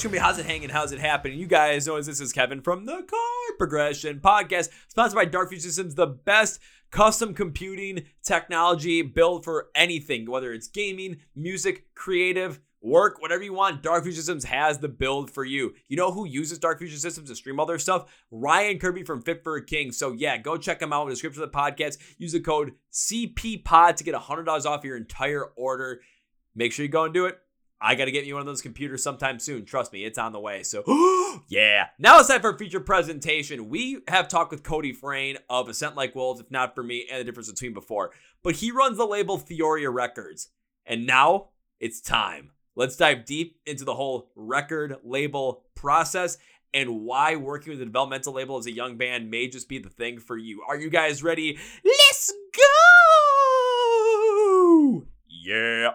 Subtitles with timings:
[0.00, 0.18] what's gonna be?
[0.18, 0.70] How's it hanging?
[0.70, 1.38] How's it happening?
[1.38, 5.50] You guys know as this is Kevin from the Chord Progression Podcast, sponsored by Dark
[5.50, 6.58] Fusion Systems, the best
[6.90, 13.82] custom computing technology built for anything, whether it's gaming, music, creative, work, whatever you want.
[13.82, 15.74] Dark Fusion Systems has the build for you.
[15.88, 18.10] You know who uses Dark Fusion Systems to stream all their stuff?
[18.30, 19.92] Ryan Kirby from Fit for a King.
[19.92, 21.98] So yeah, go check him out in the description of the podcast.
[22.16, 26.00] Use the code CPPOD to get $100 off your entire order.
[26.54, 27.38] Make sure you go and do it.
[27.80, 29.64] I got to get you one of those computers sometime soon.
[29.64, 30.62] Trust me, it's on the way.
[30.62, 30.82] So,
[31.48, 31.86] yeah.
[31.98, 33.70] Now it's time for a feature presentation.
[33.70, 37.06] We have talked with Cody Frain of A Scent Like Wolves, if not for me,
[37.10, 38.10] and the difference between before.
[38.42, 40.48] But he runs the label Theoria Records.
[40.84, 41.48] And now
[41.78, 42.50] it's time.
[42.76, 46.38] Let's dive deep into the whole record label process
[46.72, 49.88] and why working with a developmental label as a young band may just be the
[49.88, 50.62] thing for you.
[50.68, 51.58] Are you guys ready?
[51.84, 52.62] Let's go!
[55.28, 55.90] Yeah.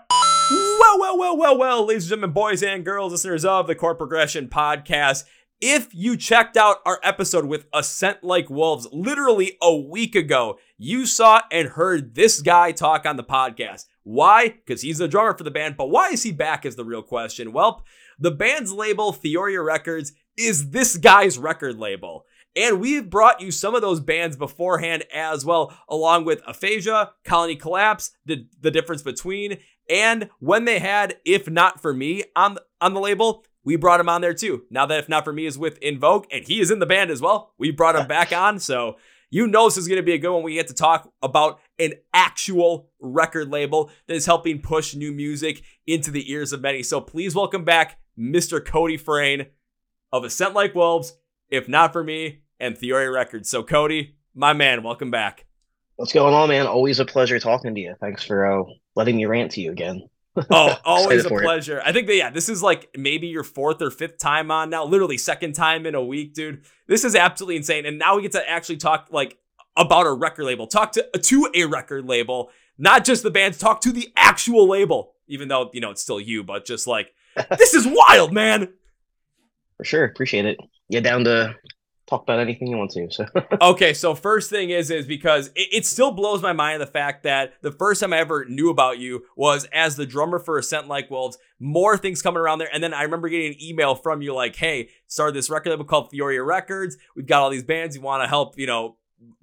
[0.51, 3.97] Well, well, well, well, well, ladies and gentlemen, boys and girls, listeners of the Chord
[3.97, 5.23] Progression Podcast.
[5.59, 10.59] If you checked out our episode with A Scent Like Wolves literally a week ago,
[10.77, 13.85] you saw and heard this guy talk on the podcast.
[14.03, 14.49] Why?
[14.49, 17.01] Because he's the drummer for the band, but why is he back is the real
[17.01, 17.51] question.
[17.51, 17.83] Well,
[18.19, 22.25] the band's label, Theoria Records, is this guy's record label.
[22.55, 27.57] And we've brought you some of those bands beforehand as well, along with Aphasia, Colony
[27.57, 29.57] Collapse, the, the difference between,
[29.89, 34.09] and when they had If Not For Me on, on the label, we brought him
[34.09, 34.63] on there too.
[34.69, 37.11] Now that If Not For Me is with Invoke, and he is in the band
[37.11, 38.59] as well, we brought him back on.
[38.59, 38.97] So
[39.29, 40.43] you know this is going to be a good one.
[40.43, 45.63] We get to talk about an actual record label that is helping push new music
[45.85, 46.83] into the ears of many.
[46.83, 48.63] So please welcome back Mr.
[48.63, 49.47] Cody Frain
[50.11, 51.17] of A Scent Like Wolves,
[51.49, 53.49] If Not For Me, and Theoria Records.
[53.49, 55.44] So, Cody, my man, welcome back.
[55.95, 56.67] What's going on, man?
[56.67, 57.95] Always a pleasure talking to you.
[58.01, 58.63] Thanks for uh,
[58.95, 60.07] letting me rant to you again.
[60.51, 61.77] oh, always a pleasure.
[61.77, 61.83] It.
[61.85, 64.83] I think that, yeah, this is like maybe your fourth or fifth time on now,
[64.83, 66.65] literally second time in a week, dude.
[66.87, 67.85] This is absolutely insane.
[67.85, 69.37] And now we get to actually talk like
[69.77, 73.79] about a record label, talk to, to a record label, not just the bands, talk
[73.81, 77.13] to the actual label, even though, you know, it's still you, but just like,
[77.57, 78.73] this is wild, man.
[79.77, 80.03] For sure.
[80.03, 80.59] Appreciate it.
[80.91, 81.55] Get down to
[82.07, 83.09] talk about anything you want to.
[83.09, 83.25] So
[83.61, 87.23] okay, so first thing is is because it, it, still blows my mind the fact
[87.23, 90.63] that the first time I ever knew about you was as the drummer for A
[90.63, 91.37] Scent Like Wolves.
[91.59, 94.55] More things coming around there, and then I remember getting an email from you like,
[94.55, 96.97] "Hey, started this record label called Theoria Records.
[97.15, 97.95] We've got all these bands.
[97.95, 98.97] You want to help, you know,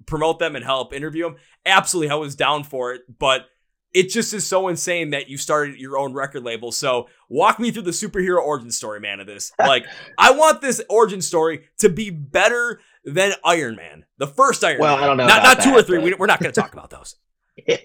[0.05, 1.35] promote them and help interview them?"
[1.65, 3.47] Absolutely, I was down for it, but
[3.93, 6.71] it just is so insane that you started your own record label.
[6.71, 9.51] So walk me through the superhero origin story, man, of this.
[9.59, 9.85] Like,
[10.17, 14.95] I want this origin story to be better than Iron Man, the first Iron well,
[14.95, 15.03] Man.
[15.03, 15.27] I don't know.
[15.27, 15.99] Not, not that, two or three.
[15.99, 16.19] But...
[16.19, 17.15] We're not going to talk about those.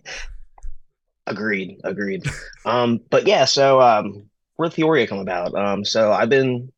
[1.26, 1.80] agreed.
[1.84, 2.24] Agreed.
[2.64, 5.54] um, but yeah, so um, where Theoria come about?
[5.54, 6.72] Um, so I've been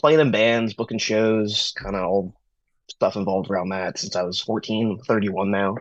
[0.00, 2.34] playing in bands, booking shows, kind of all
[2.88, 5.76] stuff involved around that since I was 14, 31 now.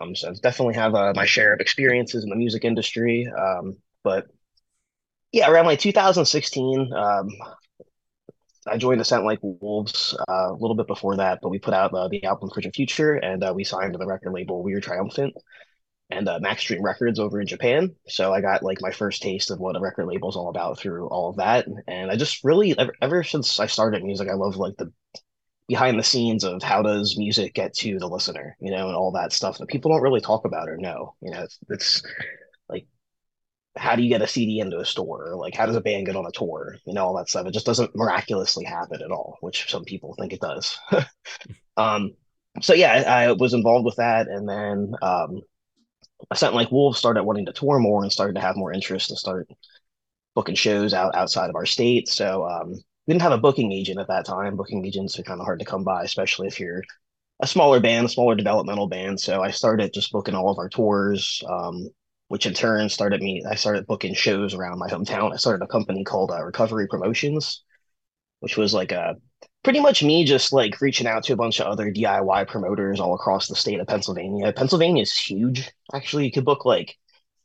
[0.00, 3.26] Um, so definitely have uh, my share of experiences in the music industry.
[3.26, 4.26] Um, but
[5.32, 7.28] yeah, around like 2016, um,
[8.66, 11.74] I joined A Scent Like Wolves uh, a little bit before that, but we put
[11.74, 14.74] out uh, the album Frigid Future and uh, we signed to the record label We
[14.74, 15.34] Are Triumphant
[16.10, 17.94] and uh, Max Dream Records over in Japan.
[18.08, 20.78] So I got like my first taste of what a record label is all about
[20.78, 21.66] through all of that.
[21.86, 24.92] And I just really, ever, ever since I started music, I love like the
[25.70, 29.12] behind the scenes of how does music get to the listener, you know, and all
[29.12, 31.14] that stuff that people don't really talk about or know.
[31.22, 32.02] You know, it's, it's
[32.68, 32.88] like
[33.76, 35.36] how do you get a CD into a store?
[35.36, 36.74] Like how does a band get on a tour?
[36.84, 37.46] You know, all that stuff.
[37.46, 40.76] It just doesn't miraculously happen at all, which some people think it does.
[41.76, 42.14] um,
[42.60, 45.40] so yeah, I, I, was involved with that, and then um,
[46.32, 49.10] A Scent Like Wolves started wanting to tour more and started to have more interest
[49.10, 49.48] and start
[50.34, 52.08] booking shows out outside of our state.
[52.08, 52.74] So um,
[53.06, 54.56] we didn't have a booking agent at that time.
[54.56, 56.82] Booking agents are kind of hard to come by, especially if you're
[57.40, 59.18] a smaller band, a smaller developmental band.
[59.20, 61.88] So I started just booking all of our tours, um,
[62.28, 63.42] which in turn started me.
[63.48, 65.32] I started booking shows around my hometown.
[65.32, 67.64] I started a company called uh, Recovery Promotions,
[68.40, 69.16] which was like a
[69.62, 73.14] pretty much me just like reaching out to a bunch of other DIY promoters all
[73.14, 74.52] across the state of Pennsylvania.
[74.52, 75.70] Pennsylvania is huge.
[75.94, 76.96] Actually, you could book like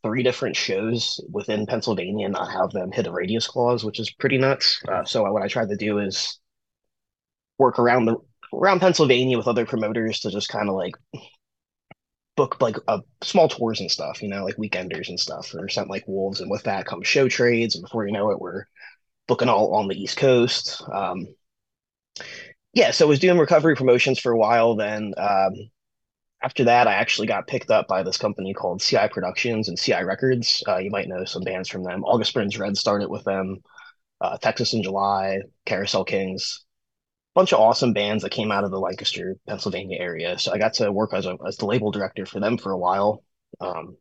[0.05, 4.11] three different shows within Pennsylvania and not have them hit a radius clause, which is
[4.11, 4.79] pretty nuts.
[4.87, 6.39] Uh, so what I tried to do is
[7.57, 8.17] work around the
[8.53, 10.93] around Pennsylvania with other promoters to just kind of like
[12.37, 12.75] book like
[13.23, 16.39] small tours and stuff, you know, like weekenders and stuff, or something like Wolves.
[16.39, 18.65] And with that comes show trades, and before you know it, we're
[19.27, 20.83] booking all on the East Coast.
[20.93, 21.27] Um,
[22.73, 24.75] yeah, so I was doing recovery promotions for a while.
[24.75, 25.53] Then um,
[26.45, 30.03] after that, I actually got picked up by this company called CI Productions and CI
[30.03, 30.63] Records.
[30.67, 32.03] Uh, you might know some bands from them.
[32.05, 33.63] August Burns Red started with them.
[34.21, 36.65] uh, Texas in July, Carousel Kings,
[37.35, 40.39] bunch of awesome bands that came out of the Lancaster, Pennsylvania area.
[40.39, 42.77] So I got to work as a as the label director for them for a
[42.79, 43.23] while.
[43.61, 43.97] Um,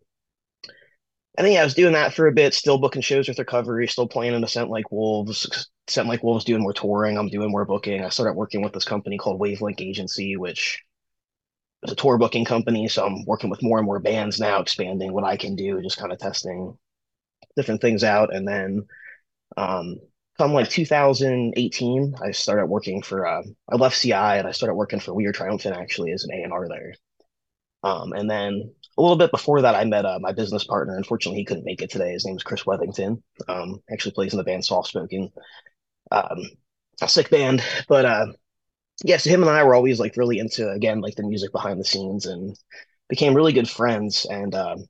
[1.37, 3.89] and then yeah, I was doing that for a bit, still booking shows with Recovery,
[3.89, 5.47] still playing in A Scent Like Wolves.
[5.47, 7.19] A Scent Like Wolves doing more touring.
[7.19, 8.05] I'm doing more booking.
[8.05, 10.83] I started working with this company called Wavelink Agency, which
[11.85, 12.89] is a tour booking company.
[12.89, 15.99] So I'm working with more and more bands now, expanding what I can do, just
[15.99, 16.77] kind of testing
[17.57, 18.35] different things out.
[18.35, 18.87] And then
[19.57, 20.01] um,
[20.39, 23.27] come like 2018, I started working for.
[23.27, 26.33] Uh, I left CI and I started working for We Are Triumphant actually as an
[26.33, 26.95] A and R there.
[27.83, 30.97] Um, and then a little bit before that, I met uh, my business partner.
[30.97, 32.13] Unfortunately, he couldn't make it today.
[32.13, 33.23] His name is Chris Wethington.
[33.47, 35.31] Um, actually plays in the band Soft Spoken.
[36.11, 36.39] Um,
[37.03, 38.27] a sick band, but uh,
[39.03, 39.17] yeah.
[39.17, 41.85] So him and I were always like really into again like the music behind the
[41.85, 42.57] scenes and
[43.09, 44.27] became really good friends.
[44.27, 44.85] And um,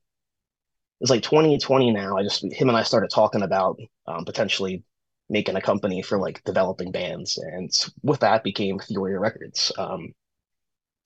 [1.01, 2.17] it's like 2020 now.
[2.17, 4.85] I just him and I started talking about um, potentially
[5.31, 7.71] making a company for like developing bands, and
[8.03, 9.73] with that became Theoria Records.
[9.79, 10.13] Um,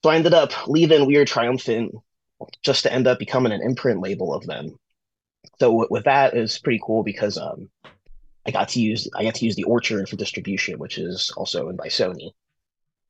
[0.03, 1.93] so I ended up leaving We Are Triumphant
[2.61, 4.77] just to end up becoming an imprint label of them.
[5.59, 7.69] So w- with that is pretty cool because um,
[8.45, 11.67] I got to use I got to use the Orchard for distribution, which is also
[11.67, 12.31] owned by Sony.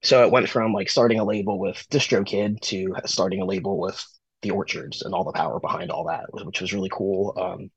[0.02, 4.04] So it went from like starting a label with DistroKid to starting a label with
[4.42, 7.34] the Orchards and all the power behind all that, which was really cool.
[7.38, 7.70] Um,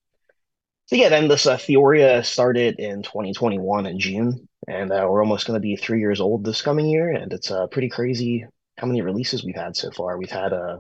[0.87, 5.47] so yeah, then this uh, Theoria started in 2021 in June, and uh, we're almost
[5.47, 8.45] going to be three years old this coming year, and it's uh, pretty crazy
[8.79, 10.19] how many releases we've had so far.
[10.19, 10.79] We've had uh,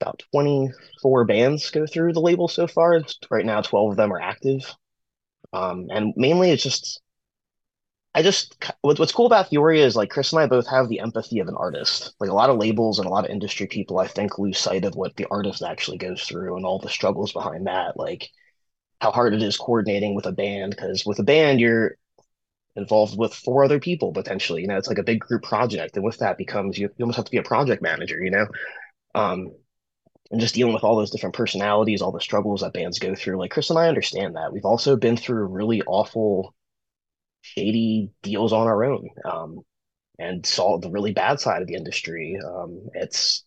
[0.00, 3.02] about 24 bands go through the label so far.
[3.30, 4.74] Right now, 12 of them are active.
[5.52, 7.00] Um, and mainly it's just,
[8.16, 11.38] I just, what's cool about Theoria is like Chris and I both have the empathy
[11.40, 12.14] of an artist.
[12.18, 14.86] Like a lot of labels and a lot of industry people, I think, lose sight
[14.86, 17.98] of what the artist actually goes through and all the struggles behind that.
[17.98, 18.30] Like
[19.02, 20.70] how hard it is coordinating with a band.
[20.70, 21.98] Because with a band, you're
[22.74, 24.62] involved with four other people potentially.
[24.62, 25.96] You know, it's like a big group project.
[25.96, 28.46] And with that becomes, you, you almost have to be a project manager, you know?
[29.14, 29.52] Um,
[30.30, 33.38] and just dealing with all those different personalities, all the struggles that bands go through.
[33.38, 34.54] Like Chris and I understand that.
[34.54, 36.54] We've also been through really awful,
[37.54, 39.60] shady deals on our own, um,
[40.18, 42.38] and saw the really bad side of the industry.
[42.44, 43.44] Um, it's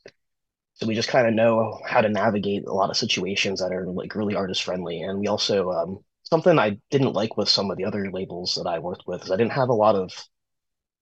[0.74, 3.86] so we just kind of know how to navigate a lot of situations that are
[3.88, 5.02] like really artist friendly.
[5.02, 8.70] And we also um, something I didn't like with some of the other labels that
[8.70, 10.12] I worked with is I didn't have a lot of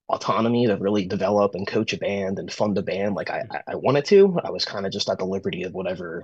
[0.09, 3.75] autonomy to really develop and coach a band and fund a band like I, I
[3.75, 4.39] wanted to.
[4.43, 6.23] I was kind of just at the liberty of whatever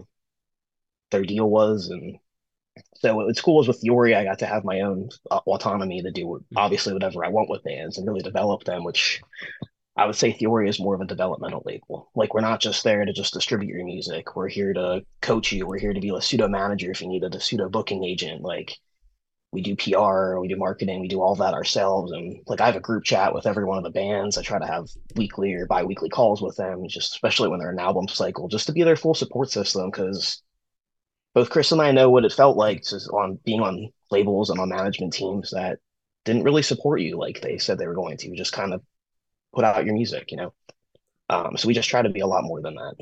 [1.12, 1.90] their deal was.
[1.90, 2.18] And
[2.96, 6.12] so what's cool is with Theoria, I got to have my own uh, autonomy to
[6.12, 9.22] do obviously whatever I want with bands and really develop them, which
[9.96, 12.10] I would say Theory is more of a developmental label.
[12.16, 14.36] Like we're not just there to just distribute your music.
[14.36, 15.68] We're here to coach you.
[15.68, 18.42] We're here to be a pseudo manager if you need a pseudo booking agent.
[18.42, 18.78] Like
[19.52, 22.12] we do PR, we do marketing, we do all that ourselves.
[22.12, 24.38] And like I have a group chat with every one of the bands.
[24.38, 27.80] I try to have weekly or bi-weekly calls with them, just especially when they're an
[27.80, 29.92] album cycle, just to be their full support system.
[29.92, 30.42] Because
[31.34, 34.60] both Chris and I know what it felt like to on being on labels and
[34.60, 35.80] on management teams that
[36.26, 38.36] didn't really support you like they said they were going to.
[38.36, 38.82] Just kind of
[39.54, 40.54] put out your music, you know.
[41.30, 42.96] Um, so we just try to be a lot more than that.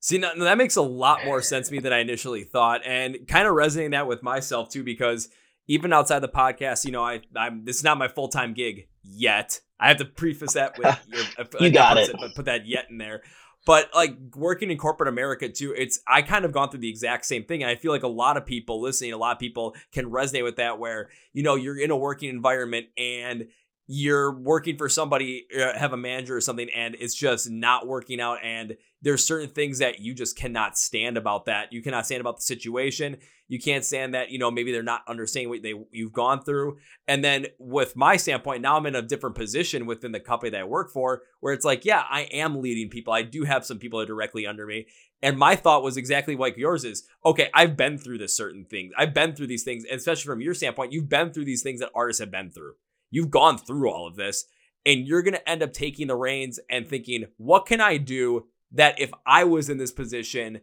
[0.00, 3.28] See, now, that makes a lot more sense to me than I initially thought, and
[3.28, 5.28] kind of resonating that with myself too, because
[5.68, 8.88] even outside the podcast, you know, I I'm this is not my full time gig
[9.04, 9.60] yet.
[9.78, 12.98] I have to preface that with your, you got it, but put that yet in
[12.98, 13.22] there.
[13.64, 17.26] But like working in corporate America too, it's I kind of gone through the exact
[17.26, 19.76] same thing, and I feel like a lot of people listening, a lot of people
[19.92, 20.78] can resonate with that.
[20.78, 23.48] Where you know you're in a working environment and
[23.86, 28.20] you're working for somebody, uh, have a manager or something, and it's just not working
[28.20, 28.38] out.
[28.42, 31.72] And there's certain things that you just cannot stand about that.
[31.72, 33.16] You cannot stand about the situation.
[33.48, 36.78] You can't stand that, you know, maybe they're not understanding what they you've gone through.
[37.06, 40.60] And then with my standpoint, now I'm in a different position within the company that
[40.60, 43.12] I work for, where it's like, yeah, I am leading people.
[43.12, 44.86] I do have some people that are directly under me.
[45.20, 48.92] And my thought was exactly like yours is, okay, I've been through this certain things.
[48.96, 51.90] I've been through these things, especially from your standpoint, you've been through these things that
[51.94, 52.74] artists have been through.
[53.10, 54.46] You've gone through all of this
[54.84, 58.46] and you're going to end up taking the reins and thinking, what can I do
[58.72, 60.60] that if I was in this position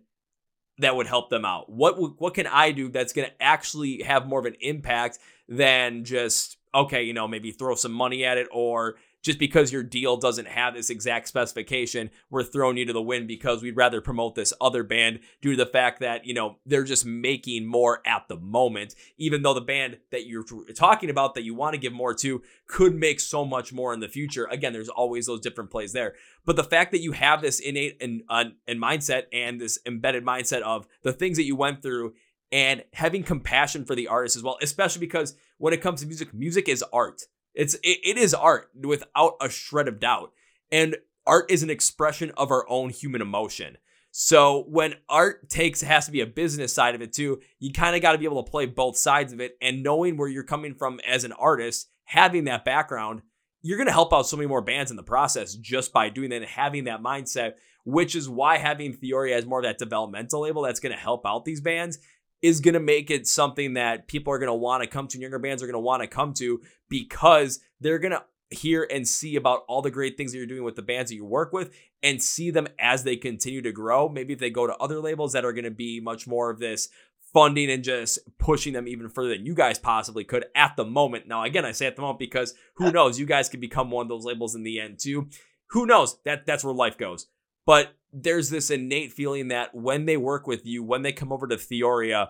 [0.79, 1.69] that would help them out?
[1.69, 6.03] What what can I do that's going to actually have more of an impact than
[6.05, 10.17] just okay, you know, maybe throw some money at it or just because your deal
[10.17, 14.35] doesn't have this exact specification, we're throwing you to the wind because we'd rather promote
[14.35, 18.27] this other band due to the fact that, you know, they're just making more at
[18.27, 21.93] the moment, even though the band that you're talking about that you want to give
[21.93, 24.45] more to could make so much more in the future.
[24.45, 26.15] Again, there's always those different plays there.
[26.45, 30.23] But the fact that you have this innate and, uh, and mindset and this embedded
[30.23, 32.13] mindset of the things that you went through
[32.51, 36.33] and having compassion for the artist as well, especially because when it comes to music,
[36.33, 37.23] music is art.
[37.59, 40.31] It's it, it is art without a shred of doubt.
[40.71, 40.95] And
[41.27, 43.77] art is an expression of our own human emotion.
[44.11, 47.97] So when art takes has to be a business side of it too, you kind
[47.97, 50.43] of got to be able to play both sides of it and knowing where you're
[50.43, 53.23] coming from as an artist, having that background,
[53.61, 56.29] you're going to help out so many more bands in the process just by doing
[56.29, 60.41] that and having that mindset, which is why having Theoria as more of that developmental
[60.41, 61.99] label that's going to help out these bands
[62.41, 65.17] is going to make it something that people are going to want to come to,
[65.17, 68.87] and younger bands are going to want to come to because they're going to hear
[68.89, 71.25] and see about all the great things that you're doing with the bands that you
[71.25, 74.09] work with and see them as they continue to grow.
[74.09, 76.59] Maybe if they go to other labels that are going to be much more of
[76.59, 76.89] this
[77.31, 81.27] funding and just pushing them even further than you guys possibly could at the moment.
[81.27, 84.05] Now, again, I say at the moment because who knows, you guys could become one
[84.05, 85.29] of those labels in the end too.
[85.69, 86.17] Who knows?
[86.25, 87.27] That that's where life goes.
[87.65, 91.47] But there's this innate feeling that when they work with you, when they come over
[91.47, 92.29] to Theoria,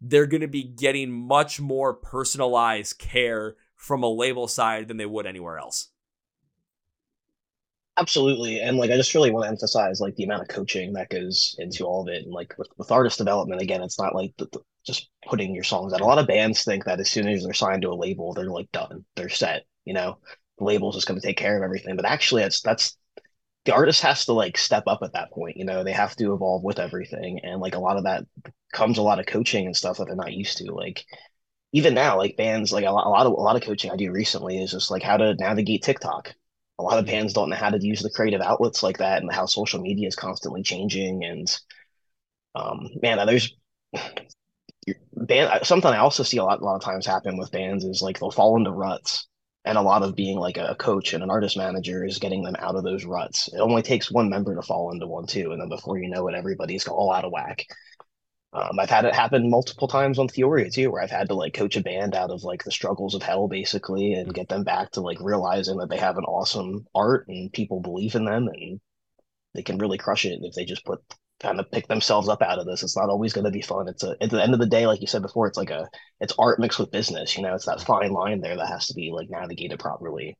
[0.00, 5.06] they're going to be getting much more personalized care from a label side than they
[5.06, 5.90] would anywhere else.
[7.96, 8.60] Absolutely.
[8.60, 11.54] And like I just really want to emphasize like the amount of coaching that goes
[11.58, 12.24] into all of it.
[12.24, 15.64] And like with, with artist development, again, it's not like the, the, just putting your
[15.64, 16.00] songs out.
[16.00, 18.50] A lot of bands think that as soon as they're signed to a label, they're
[18.50, 19.04] like done.
[19.14, 20.18] They're set, you know.
[20.58, 21.94] The label's just gonna take care of everything.
[21.94, 22.96] But actually that's that's
[23.64, 26.34] the artist has to like step up at that point, you know, they have to
[26.34, 27.40] evolve with everything.
[27.42, 28.24] And like a lot of that
[28.72, 30.72] comes a lot of coaching and stuff that they're not used to.
[30.72, 31.04] Like
[31.72, 33.96] even now, like bands, like a lot, a lot of a lot of coaching I
[33.96, 36.34] do recently is just like how to navigate TikTok.
[36.78, 39.32] A lot of bands don't know how to use the creative outlets like that, and
[39.32, 41.24] how social media is constantly changing.
[41.24, 41.60] And
[42.54, 43.54] um, man, there's
[45.14, 45.66] band.
[45.66, 48.18] Something I also see a lot, a lot of times happen with bands is like
[48.18, 49.26] they'll fall into ruts,
[49.64, 52.56] and a lot of being like a coach and an artist manager is getting them
[52.58, 53.48] out of those ruts.
[53.52, 56.28] It only takes one member to fall into one too, and then before you know
[56.28, 57.66] it, everybody's all out of whack.
[58.52, 61.54] Um, I've had it happen multiple times on Theoria too, where I've had to like
[61.54, 64.92] coach a band out of like the struggles of hell basically and get them back
[64.92, 68.80] to like realizing that they have an awesome art and people believe in them and
[69.54, 71.00] they can really crush it if they just put
[71.44, 72.82] kind of pick themselves up out of this.
[72.82, 73.88] It's not always going to be fun.
[73.88, 75.88] It's a, at the end of the day, like you said before, it's like a,
[76.20, 78.94] it's art mixed with business, you know, it's that fine line there that has to
[78.94, 80.36] be like navigated properly.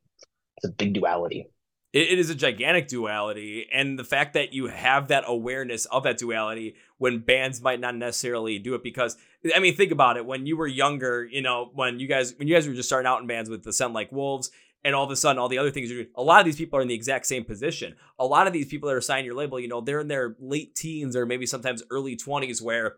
[0.56, 1.49] It's a big duality
[1.94, 6.02] it, it is a gigantic duality and the fact that you have that awareness of
[6.02, 9.16] that duality when bands might not necessarily do it because
[9.54, 12.49] i mean think about it when you were younger you know when you guys when
[12.49, 14.50] you guys were just starting out in bands with the sound like wolves
[14.84, 16.56] and all of a sudden all the other things you're doing a lot of these
[16.56, 17.94] people are in the exact same position.
[18.18, 20.36] A lot of these people that are signing your label you know they're in their
[20.38, 22.96] late teens or maybe sometimes early 20s where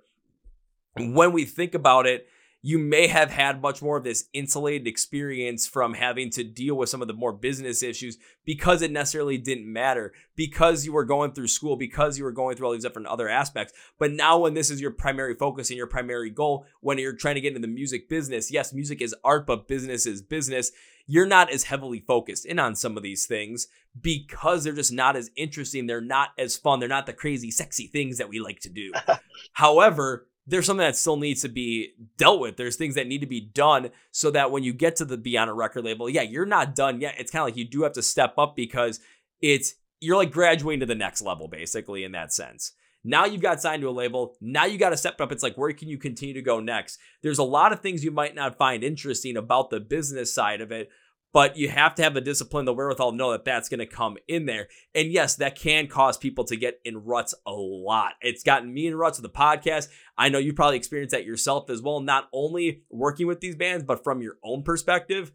[0.97, 2.29] when we think about it
[2.67, 6.89] you may have had much more of this insulated experience from having to deal with
[6.89, 11.31] some of the more business issues because it necessarily didn't matter, because you were going
[11.31, 13.73] through school, because you were going through all these different other aspects.
[14.01, 17.37] But now, when this is your primary focus and your primary goal, when you're trying
[17.37, 20.73] to get into the music business, yes, music is art, but business is business.
[21.07, 23.69] You're not as heavily focused in on some of these things
[24.01, 25.87] because they're just not as interesting.
[25.87, 26.81] They're not as fun.
[26.81, 28.93] They're not the crazy, sexy things that we like to do.
[29.53, 32.57] However, there's something that still needs to be dealt with.
[32.57, 35.51] There's things that need to be done so that when you get to the beyond
[35.51, 37.17] a record label, yeah, you're not done yet.
[37.19, 39.01] It's kind of like you do have to step up because
[39.41, 42.73] it's you're like graduating to the next level basically in that sense.
[43.03, 44.37] Now you've got signed to a label.
[44.41, 45.31] Now you got to step up.
[45.31, 46.99] It's like, where can you continue to go next?
[47.23, 50.73] There's a lot of things you might not find interesting about the business side of
[50.73, 50.91] it,
[51.37, 53.85] but you have to have the discipline, the wherewithal to know that that's going to
[53.85, 54.69] come in there.
[54.95, 58.15] And yes, that can cause people to get in ruts a lot.
[58.23, 59.89] It's gotten me in ruts with the podcast.
[60.17, 63.85] I know you probably experienced that yourself as well, not only working with these bands,
[63.85, 65.31] but from your own perspective.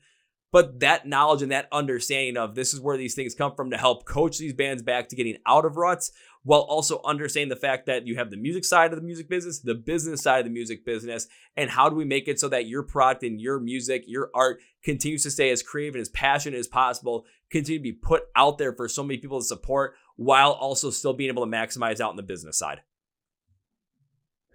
[0.51, 3.77] But that knowledge and that understanding of this is where these things come from to
[3.77, 6.11] help coach these bands back to getting out of ruts
[6.43, 9.59] while also understanding the fact that you have the music side of the music business,
[9.59, 12.67] the business side of the music business, and how do we make it so that
[12.67, 16.57] your product and your music, your art continues to stay as creative and as passionate
[16.57, 20.51] as possible, continue to be put out there for so many people to support while
[20.51, 22.81] also still being able to maximize out in the business side.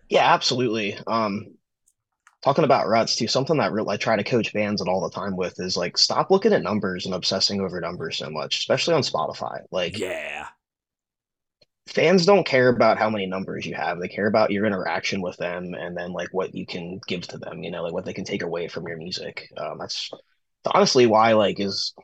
[0.08, 0.98] Yeah, absolutely.
[1.06, 1.56] Um,
[2.46, 5.36] talking about ruts too, something that I try to coach bands at all the time
[5.36, 9.02] with is like stop looking at numbers and obsessing over numbers so much, especially on
[9.02, 9.62] Spotify.
[9.72, 10.46] Like, yeah,
[11.88, 13.98] fans don't care about how many numbers you have.
[13.98, 17.38] They care about your interaction with them and then like what you can give to
[17.38, 19.48] them, you know, like what they can take away from your music.
[19.56, 20.08] Um, that's
[20.72, 21.94] honestly why like is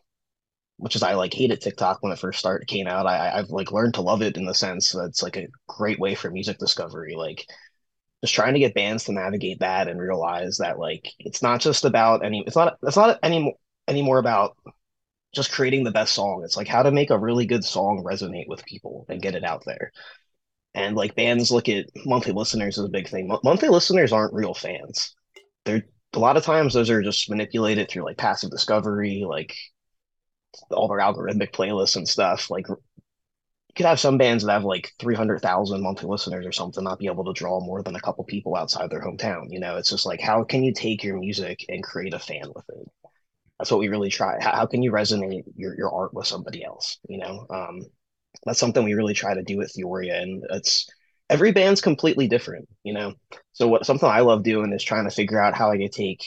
[0.80, 3.70] much as I like hated TikTok when it first started came out, I I've like
[3.70, 6.58] learned to love it in the sense that it's like a great way for music
[6.58, 7.14] discovery.
[7.14, 7.46] Like
[8.22, 11.84] just trying to get bands to navigate that and realize that like it's not just
[11.84, 13.54] about any it's not it's not any
[13.88, 14.56] anymore about
[15.32, 16.42] just creating the best song.
[16.44, 19.44] It's like how to make a really good song resonate with people and get it
[19.44, 19.92] out there.
[20.74, 23.28] And like bands look at monthly listeners as a big thing.
[23.42, 25.14] monthly listeners aren't real fans.
[25.64, 29.54] They're a lot of times those are just manipulated through like passive discovery, like
[30.70, 32.50] all their algorithmic playlists and stuff.
[32.50, 32.66] Like
[33.72, 37.06] you could have some bands that have like 300,000 monthly listeners or something not be
[37.06, 39.46] able to draw more than a couple people outside their hometown.
[39.48, 42.52] You know, it's just like, how can you take your music and create a fan
[42.54, 42.86] with it?
[43.58, 44.36] That's what we really try.
[44.42, 46.98] How, can you resonate your, your art with somebody else?
[47.08, 47.86] You know, um,
[48.44, 50.20] that's something we really try to do with Theoria.
[50.20, 50.86] And it's,
[51.30, 53.14] every band's completely different, you know.
[53.54, 56.26] So what something I love doing is trying to figure out how I can take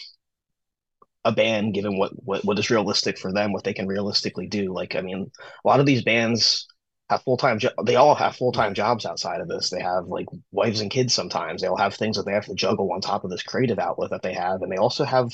[1.23, 4.73] a band given what, what what is realistic for them, what they can realistically do.
[4.73, 5.31] Like I mean,
[5.63, 6.67] a lot of these bands
[7.09, 7.59] have full time.
[7.59, 9.69] Jo- they all have full time jobs outside of this.
[9.69, 11.13] They have like wives and kids.
[11.13, 13.79] Sometimes they all have things that they have to juggle on top of this creative
[13.79, 15.31] outlet that they have, and they also have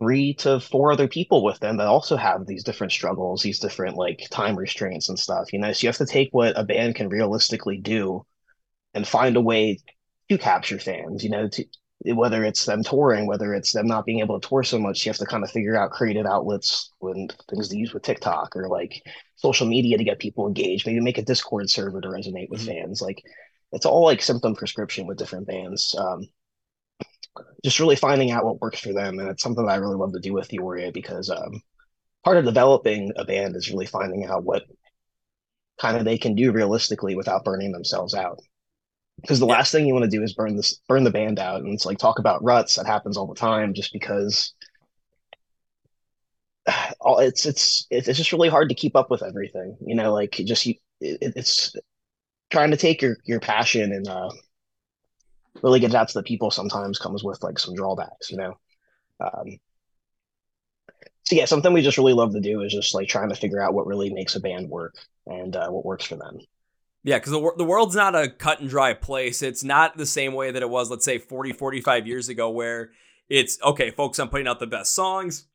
[0.00, 3.96] three to four other people with them that also have these different struggles, these different
[3.96, 5.52] like time restraints and stuff.
[5.52, 8.24] You know, so you have to take what a band can realistically do
[8.94, 9.78] and find a way
[10.30, 11.24] to capture fans.
[11.24, 11.64] You know, to
[12.04, 15.10] whether it's them touring, whether it's them not being able to tour so much, you
[15.10, 18.68] have to kind of figure out creative outlets when things to use with TikTok or
[18.68, 19.02] like
[19.36, 20.86] social media to get people engaged.
[20.86, 22.84] Maybe make a Discord server to resonate with mm-hmm.
[22.86, 23.00] fans.
[23.02, 23.22] Like
[23.72, 25.94] it's all like symptom prescription with different bands.
[25.96, 26.26] Um,
[27.64, 30.12] just really finding out what works for them, and it's something that I really love
[30.12, 31.62] to do with Theoria because um,
[32.24, 34.64] part of developing a band is really finding out what
[35.80, 38.40] kind of they can do realistically without burning themselves out
[39.20, 39.52] because the yeah.
[39.52, 41.86] last thing you want to do is burn this burn the band out and it's
[41.86, 44.54] like talk about ruts that happens all the time just because
[47.00, 50.32] all it's it's it's just really hard to keep up with everything you know like
[50.32, 51.74] just it, it's
[52.50, 54.30] trying to take your your passion and uh
[55.62, 58.54] really get it out to the people sometimes comes with like some drawbacks you know
[59.20, 59.58] um
[61.24, 63.60] so yeah something we just really love to do is just like trying to figure
[63.60, 64.94] out what really makes a band work
[65.26, 66.38] and uh, what works for them
[67.04, 69.42] yeah, because the, the world's not a cut and dry place.
[69.42, 72.90] It's not the same way that it was, let's say, 40, 45 years ago, where
[73.28, 75.46] it's okay, folks, I'm putting out the best songs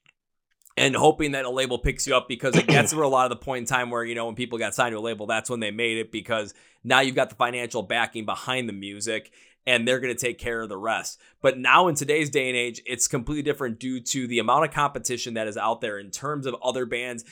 [0.76, 3.38] and hoping that a label picks you up because it gets to a lot of
[3.38, 5.50] the point in time where, you know, when people got signed to a label, that's
[5.50, 9.32] when they made it because now you've got the financial backing behind the music
[9.68, 11.20] and they're going to take care of the rest.
[11.42, 14.72] But now in today's day and age, it's completely different due to the amount of
[14.72, 17.26] competition that is out there in terms of other bands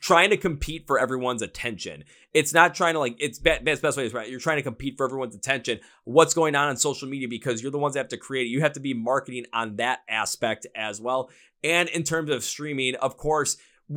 [0.00, 2.04] trying to compete for everyone's attention.
[2.32, 4.30] It's not trying to like it's best best way is right.
[4.30, 5.80] You're trying to compete for everyone's attention.
[6.04, 8.50] What's going on on social media because you're the ones that have to create it.
[8.50, 11.30] You have to be marketing on that aspect as well.
[11.64, 13.56] And in terms of streaming, of course,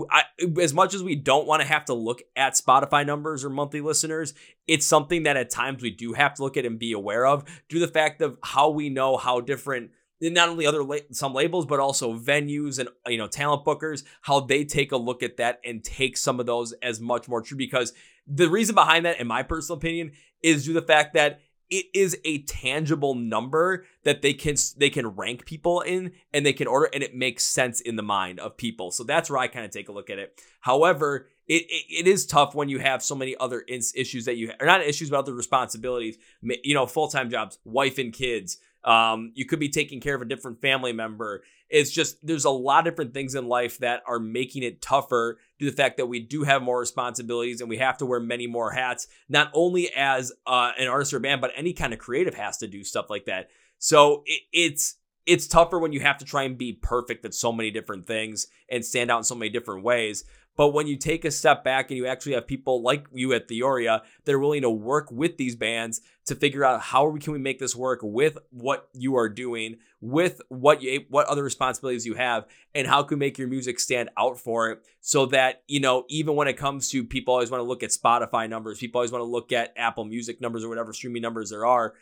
[0.10, 0.24] I,
[0.62, 3.82] as much as we don't want to have to look at Spotify numbers or monthly
[3.82, 4.34] listeners,
[4.67, 7.45] it's something that at times we do have to look at and be aware of
[7.69, 11.34] due to the fact of how we know how different not only other la- some
[11.34, 15.38] labels but also venues and you know talent bookers how they take a look at
[15.38, 17.93] that and take some of those as much more true because
[18.26, 21.86] the reason behind that in my personal opinion is due to the fact that it
[21.93, 26.67] is a tangible number that they can they can rank people in and they can
[26.67, 28.91] order and it makes sense in the mind of people.
[28.91, 30.41] So that's where i kind of take a look at it.
[30.62, 34.51] However it, it, it is tough when you have so many other issues that you
[34.60, 36.17] are not issues but other responsibilities.
[36.41, 40.25] You know full-time jobs wife and kids um, you could be taking care of a
[40.25, 41.43] different family member.
[41.69, 45.39] It's just there's a lot of different things in life that are making it tougher
[45.60, 48.20] due to the fact that we do have more responsibilities and we have to wear
[48.20, 52.00] many more hats, not only as uh, an artist or band, but any kind of
[52.00, 53.50] creative has to do stuff like that.
[53.78, 57.52] So it, it's it's tougher when you have to try and be perfect at so
[57.52, 60.24] many different things and stand out in so many different ways.
[60.56, 63.48] But when you take a step back and you actually have people like you at
[63.48, 67.39] Theoria that are willing to work with these bands to figure out how can we
[67.39, 72.15] make this work with what you are doing, with what you what other responsibilities you
[72.15, 75.80] have, and how can we make your music stand out for it, so that you
[75.80, 79.00] know even when it comes to people always want to look at Spotify numbers, people
[79.00, 81.94] always want to look at Apple Music numbers or whatever streaming numbers there are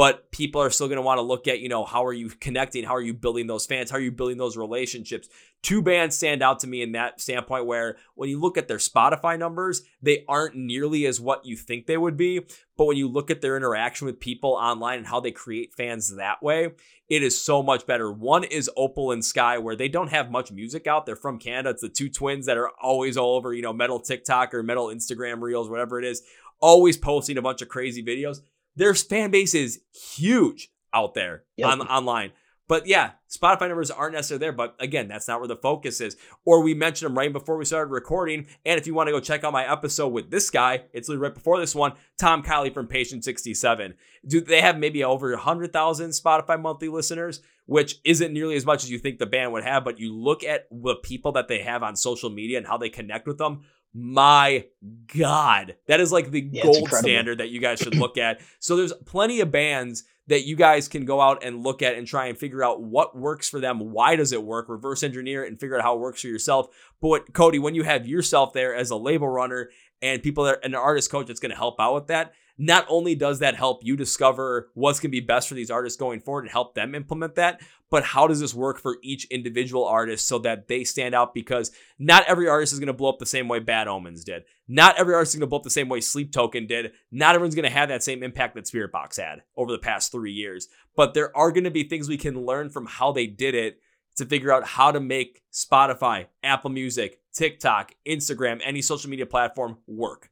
[0.00, 2.30] but people are still going to want to look at, you know, how are you
[2.30, 2.84] connecting?
[2.84, 3.90] How are you building those fans?
[3.90, 5.28] How are you building those relationships?
[5.60, 8.78] Two bands stand out to me in that standpoint where when you look at their
[8.78, 12.40] Spotify numbers, they aren't nearly as what you think they would be.
[12.78, 16.16] But when you look at their interaction with people online and how they create fans
[16.16, 16.70] that way,
[17.10, 18.10] it is so much better.
[18.10, 21.04] One is Opal and Sky, where they don't have much music out.
[21.04, 21.68] They're from Canada.
[21.68, 24.86] It's the two twins that are always all over, you know, metal TikTok or metal
[24.86, 26.22] Instagram reels, whatever it is,
[26.58, 28.40] always posting a bunch of crazy videos
[28.76, 31.70] their fan base is huge out there yep.
[31.70, 32.32] on, online.
[32.70, 34.52] But yeah, Spotify numbers aren't necessarily there.
[34.52, 36.16] But again, that's not where the focus is.
[36.44, 38.46] Or we mentioned them right before we started recording.
[38.64, 41.34] And if you want to go check out my episode with this guy, it's right
[41.34, 43.94] before this one, Tom Kiley from Patient 67.
[44.24, 48.90] Do they have maybe over 100,000 Spotify monthly listeners, which isn't nearly as much as
[48.90, 49.84] you think the band would have.
[49.84, 52.88] But you look at the people that they have on social media and how they
[52.88, 54.66] connect with them my
[55.14, 55.76] god.
[55.86, 58.40] That is like the yeah, gold standard that you guys should look at.
[58.58, 62.06] So there's plenty of bands that you guys can go out and look at and
[62.06, 65.48] try and figure out what works for them why does it work reverse engineer it
[65.48, 66.68] and figure out how it works for yourself.
[67.00, 70.74] But cody when you have yourself there as a label runner and people that an
[70.74, 73.96] artist coach that's going to help out with that not only does that help you
[73.96, 77.36] discover what's going to be best for these artists going forward and help them implement
[77.36, 81.32] that, but how does this work for each individual artist so that they stand out?
[81.32, 84.42] Because not every artist is going to blow up the same way Bad Omens did.
[84.68, 86.92] Not every artist is going to blow up the same way Sleep Token did.
[87.10, 90.32] Not everyone's going to have that same impact that Spiritbox had over the past three
[90.32, 90.68] years.
[90.94, 93.80] But there are going to be things we can learn from how they did it
[94.16, 99.78] to figure out how to make Spotify, Apple Music, TikTok, Instagram, any social media platform
[99.86, 100.29] work.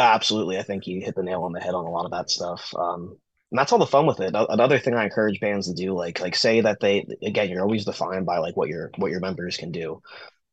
[0.00, 0.58] Absolutely.
[0.58, 2.72] I think you hit the nail on the head on a lot of that stuff.
[2.76, 3.16] Um,
[3.50, 4.34] and that's all the fun with it.
[4.34, 7.84] Another thing I encourage bands to do, like like say that they again, you're always
[7.84, 10.02] defined by like what your what your members can do.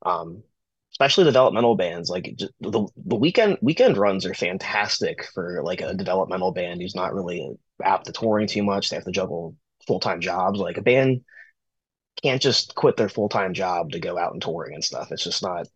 [0.05, 0.43] Um,
[0.91, 6.51] especially developmental bands, like the the weekend weekend runs are fantastic for like a developmental
[6.51, 7.49] band who's not really
[7.83, 8.89] apt to touring too much.
[8.89, 9.55] They have to juggle
[9.87, 10.59] full time jobs.
[10.59, 11.21] Like a band
[12.21, 15.11] can't just quit their full time job to go out and touring and stuff.
[15.11, 15.67] It's just not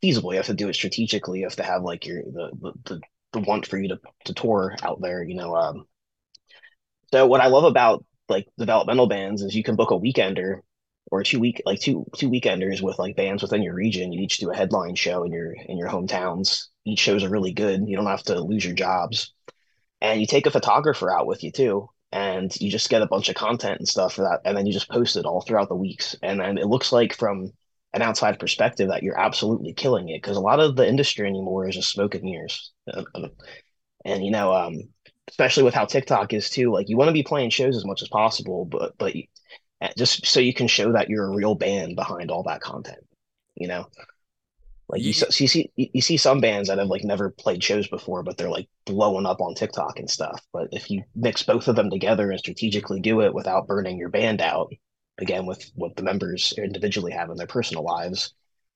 [0.00, 0.32] feasible.
[0.32, 1.40] You have to do it strategically.
[1.40, 3.00] You have to have like your the, the, the
[3.40, 5.54] want for you to, to tour out there, you know.
[5.56, 5.86] Um,
[7.12, 10.60] so what I love about like developmental bands is you can book a weekender
[11.10, 14.12] or two week like two two weekenders with like bands within your region.
[14.12, 16.68] You each do a headline show in your in your hometowns.
[16.84, 17.86] Each shows are really good.
[17.86, 19.32] You don't have to lose your jobs.
[20.00, 21.88] And you take a photographer out with you too.
[22.10, 24.40] And you just get a bunch of content and stuff for that.
[24.44, 26.16] And then you just post it all throughout the weeks.
[26.22, 27.52] And then it looks like from
[27.94, 31.68] an outside perspective that you're absolutely killing it because a lot of the industry anymore
[31.68, 32.72] is just smoke and mirrors.
[34.04, 34.80] And you know, um,
[35.28, 38.02] especially with how TikTok is too, like you want to be playing shows as much
[38.02, 39.14] as possible, but but
[39.80, 43.04] eh, just so you can show that you're a real band behind all that content.
[43.54, 43.86] You know,
[44.88, 48.22] like you, you see you see some bands that have like never played shows before,
[48.22, 50.42] but they're like blowing up on TikTok and stuff.
[50.52, 54.10] But if you mix both of them together and strategically do it without burning your
[54.10, 54.72] band out,
[55.18, 58.32] again with what the members individually have in their personal lives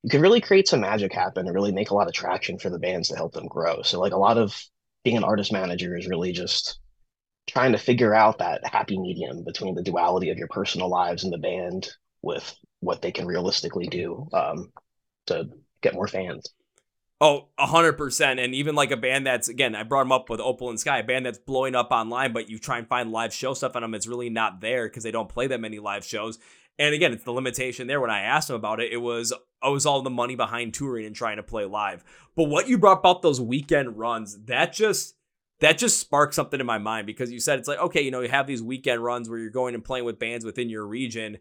[0.07, 2.70] you can really create some magic happen and really make a lot of traction for
[2.70, 3.83] the bands to help them grow.
[3.83, 4.57] So like a lot of
[5.03, 6.79] being an artist manager is really just
[7.49, 11.33] trying to figure out that happy medium between the duality of your personal lives and
[11.33, 11.88] the band
[12.22, 14.72] with what they can realistically do um,
[15.27, 15.49] to
[15.83, 16.53] get more fans
[17.20, 18.40] Oh, hundred percent.
[18.40, 20.98] And even like a band that's again, I brought them up with Opal and Sky,
[20.98, 23.83] a band that's blowing up online, but you try and find live show stuff on
[23.83, 26.38] them, it's really not there because they don't play that many live shows.
[26.79, 28.02] And again, it's the limitation there.
[28.02, 31.07] When I asked them about it, it was it was all the money behind touring
[31.07, 32.05] and trying to play live.
[32.35, 35.14] But what you brought about those weekend runs, that just
[35.61, 38.20] that just sparked something in my mind because you said it's like, okay, you know,
[38.20, 41.38] you have these weekend runs where you're going and playing with bands within your region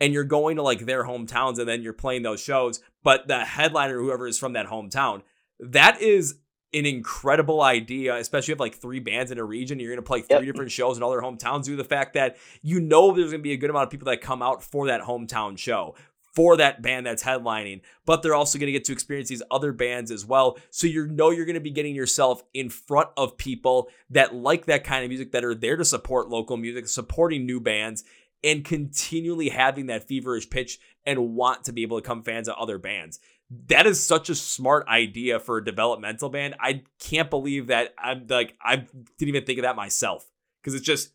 [0.00, 3.44] and you're going to like their hometowns and then you're playing those shows, but the
[3.44, 5.22] headliner, whoever is from that hometown,
[5.58, 6.36] that is
[6.74, 10.20] an incredible idea, especially if like three bands in a region, you're going to play
[10.20, 10.44] three yep.
[10.44, 11.64] different shows in all their hometowns.
[11.64, 13.90] Due to the fact that you know there's going to be a good amount of
[13.90, 15.94] people that come out for that hometown show,
[16.34, 19.72] for that band that's headlining, but they're also going to get to experience these other
[19.72, 20.58] bands as well.
[20.70, 24.66] So you know you're going to be getting yourself in front of people that like
[24.66, 28.04] that kind of music, that are there to support local music, supporting new bands,
[28.46, 32.54] and continually having that feverish pitch and want to be able to come fans of
[32.56, 33.18] other bands.
[33.66, 36.54] That is such a smart idea for a developmental band.
[36.60, 40.30] I can't believe that I'm like I didn't even think of that myself
[40.62, 41.10] because it's just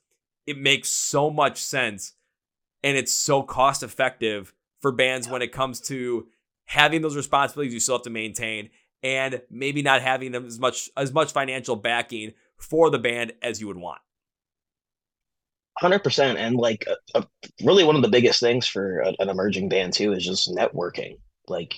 [0.46, 2.13] it makes so much sense
[2.84, 6.28] and it's so cost effective for bands when it comes to
[6.65, 8.70] having those responsibilities you still have to maintain
[9.04, 13.62] and maybe not having them as much as much financial backing for the band as
[13.62, 14.02] you would want.
[15.79, 17.27] Hundred percent, and like a, a,
[17.63, 21.17] really one of the biggest things for a, an emerging band too is just networking.
[21.47, 21.73] Like,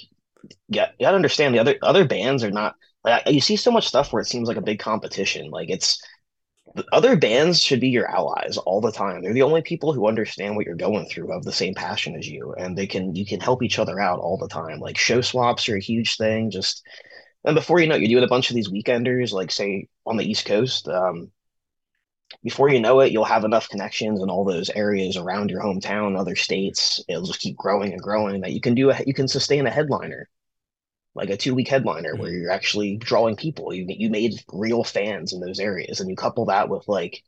[0.67, 3.88] yeah, you gotta understand the other other bands are not like you see so much
[3.88, 5.49] stuff where it seems like a big competition.
[5.51, 6.01] Like it's
[6.75, 9.21] the other bands should be your allies all the time.
[9.21, 12.27] They're the only people who understand what you're going through, have the same passion as
[12.27, 14.79] you, and they can you can help each other out all the time.
[14.79, 16.49] Like show swaps are a huge thing.
[16.49, 16.84] Just
[17.43, 20.17] and before you know it, you're doing a bunch of these weekenders, like say on
[20.17, 20.88] the East Coast.
[20.88, 21.32] Um,
[22.41, 26.17] before you know it, you'll have enough connections in all those areas around your hometown,
[26.17, 27.04] other states.
[27.08, 29.72] It'll just keep growing and growing that you can do a, you can sustain a
[29.72, 30.30] headliner,
[31.15, 32.22] like a two week headliner mm-hmm.
[32.22, 33.74] where you're actually drawing people.
[33.74, 37.24] You you made real fans in those areas, and you couple that with like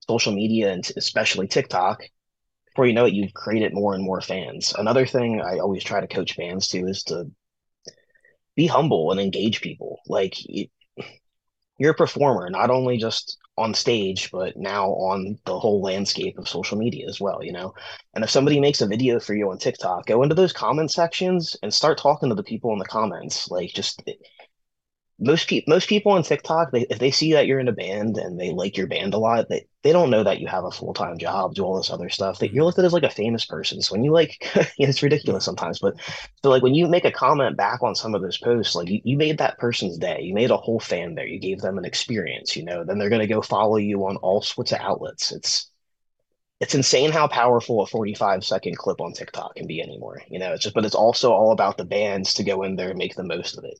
[0.00, 2.02] social media and especially TikTok.
[2.66, 4.74] Before you know it, you've created more and more fans.
[4.76, 7.30] Another thing I always try to coach bands to is to
[8.56, 10.00] be humble and engage people.
[10.06, 10.34] Like
[11.78, 16.48] you're a performer, not only just on stage, but now on the whole landscape of
[16.48, 17.74] social media as well, you know?
[18.14, 21.56] And if somebody makes a video for you on TikTok, go into those comment sections
[21.62, 23.50] and start talking to the people in the comments.
[23.50, 24.02] Like, just
[25.22, 28.16] most people most people on TikTok, they, if they see that you're in a band
[28.16, 30.70] and they like your band a lot, they, they don't know that you have a
[30.70, 32.38] full time job, do all this other stuff.
[32.38, 32.66] That you're mm-hmm.
[32.66, 33.80] looked at as like a famous person.
[33.80, 34.36] So when you like,
[34.78, 35.94] it's ridiculous sometimes, but
[36.42, 39.00] so like when you make a comment back on some of those posts, like you,
[39.04, 40.20] you made that person's day.
[40.22, 41.26] You made a whole fan there.
[41.26, 42.56] You gave them an experience.
[42.56, 45.30] You know, then they're gonna go follow you on all sorts of outlets.
[45.30, 45.70] It's
[46.58, 50.22] it's insane how powerful a 45 second clip on TikTok can be anymore.
[50.28, 52.90] You know, it's just but it's also all about the bands to go in there
[52.90, 53.78] and make the most of it.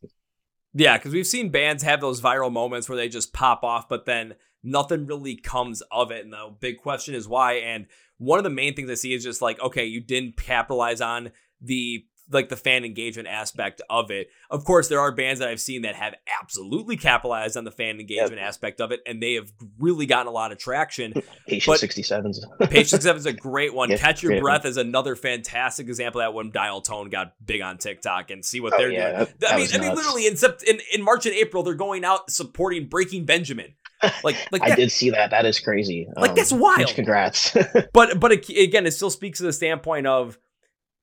[0.74, 4.06] Yeah, because we've seen bands have those viral moments where they just pop off, but
[4.06, 6.24] then nothing really comes of it.
[6.24, 7.54] And the big question is why.
[7.54, 7.86] And
[8.18, 11.32] one of the main things I see is just like, okay, you didn't capitalize on
[11.60, 14.28] the like the fan engagement aspect of it.
[14.50, 18.00] Of course, there are bands that I've seen that have absolutely capitalized on the fan
[18.00, 18.48] engagement yep.
[18.48, 21.12] aspect of it, and they have really gotten a lot of traction.
[21.46, 22.38] Patient 67s.
[22.70, 23.90] Patient 67 is a great one.
[23.90, 24.70] Yeah, Catch Your Breath one.
[24.70, 28.74] is another fantastic example that when Dial Tone got big on TikTok and see what
[28.74, 29.18] oh, they're yeah, doing.
[29.18, 32.04] That, that I mean, I mean, literally in, in in March and April, they're going
[32.04, 33.74] out supporting Breaking Benjamin.
[34.24, 35.30] Like, like that, I did see that.
[35.30, 36.08] That is crazy.
[36.16, 36.88] Like um, that's wild.
[36.88, 37.56] Congrats.
[37.92, 40.38] but but again, it still speaks to the standpoint of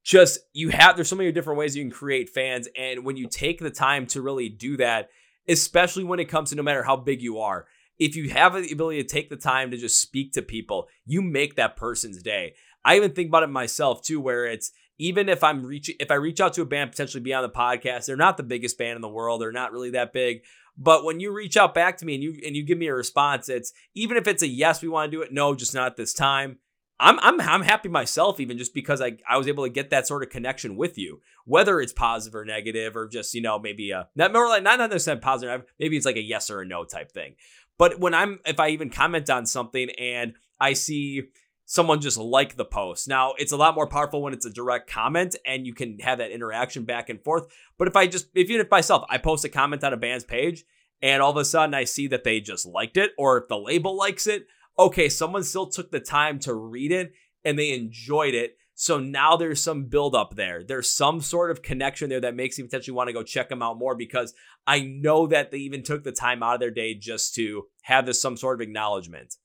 [0.10, 3.28] just you have there's so many different ways you can create fans and when you
[3.28, 5.10] take the time to really do that
[5.48, 7.68] especially when it comes to no matter how big you are
[8.00, 11.22] if you have the ability to take the time to just speak to people you
[11.22, 12.56] make that person's day.
[12.84, 16.16] I even think about it myself too where it's even if i'm reaching if i
[16.16, 18.96] reach out to a band potentially be on the podcast they're not the biggest band
[18.96, 20.42] in the world they're not really that big
[20.76, 22.96] but when you reach out back to me and you and you give me a
[22.96, 25.98] response it's even if it's a yes we want to do it no just not
[25.98, 26.58] this time
[27.00, 30.08] I'm I'm I'm happy myself even just because I I was able to get that
[30.08, 33.92] sort of connection with you, whether it's positive or negative or just you know maybe
[33.92, 36.84] a not more like not necessarily positive, maybe it's like a yes or a no
[36.84, 37.36] type thing.
[37.78, 41.30] But when I'm if I even comment on something and I see
[41.70, 43.08] someone just like the post.
[43.08, 46.18] Now, it's a lot more powerful when it's a direct comment and you can have
[46.18, 47.46] that interaction back and forth.
[47.78, 50.24] But if I just, if even if myself, I post a comment on a band's
[50.24, 50.66] page
[51.00, 53.58] and all of a sudden I see that they just liked it or if the
[53.58, 54.48] label likes it,
[54.80, 57.12] okay, someone still took the time to read it
[57.44, 58.56] and they enjoyed it.
[58.74, 60.64] So now there's some build up there.
[60.64, 63.62] There's some sort of connection there that makes you potentially want to go check them
[63.62, 64.34] out more because
[64.66, 68.06] I know that they even took the time out of their day just to have
[68.06, 69.36] this some sort of acknowledgement.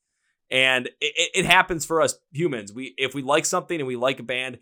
[0.49, 2.71] And it, it happens for us humans.
[2.71, 4.59] We if we like something and we like a band,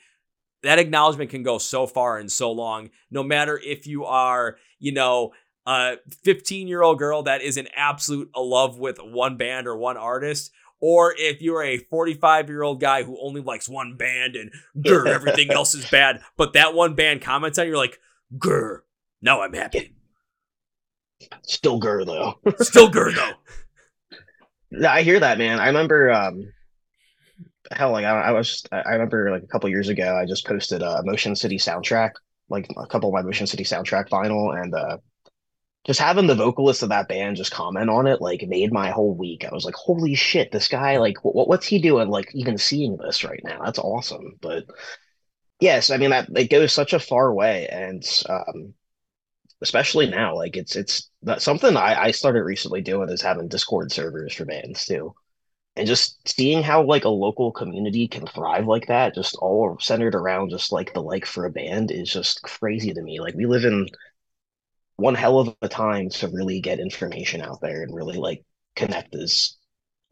[0.64, 2.90] that acknowledgement can go so far and so long.
[3.12, 5.34] No matter if you are, you know,
[5.66, 9.98] a 15 year old girl that is in absolute love with one band or one
[9.98, 10.52] artist,
[10.86, 15.08] or if you're a 45 year old guy who only likes one band and grr,
[15.16, 18.00] everything else is bad, but that one band comments on, you're like,
[18.38, 18.80] grr,
[19.22, 19.96] now I'm happy.
[21.44, 22.38] Still grr though.
[22.60, 24.90] Still grr though.
[24.90, 25.58] I hear that, man.
[25.58, 26.52] I remember, um,
[27.72, 30.82] hell, like I, I was, I remember like a couple years ago, I just posted
[30.82, 32.12] a Motion City soundtrack,
[32.50, 34.98] like a couple of my Motion City soundtrack vinyl, and uh,
[35.86, 39.14] just having the vocalist of that band just comment on it like made my whole
[39.14, 39.44] week.
[39.46, 42.10] I was like, holy shit, this guy like what what's he doing?
[42.10, 44.38] Like even seeing this right now, that's awesome.
[44.42, 44.66] But
[45.60, 48.74] yes, I mean that it goes such a far way, and um,
[49.62, 54.34] especially now, like it's it's something I I started recently doing is having Discord servers
[54.36, 55.14] for bands too.
[55.76, 60.16] And just seeing how like a local community can thrive like that, just all centered
[60.16, 63.20] around just like the like for a band is just crazy to me.
[63.20, 63.88] Like we live in
[64.96, 68.44] one hell of a time to really get information out there and really like
[68.76, 69.58] connect as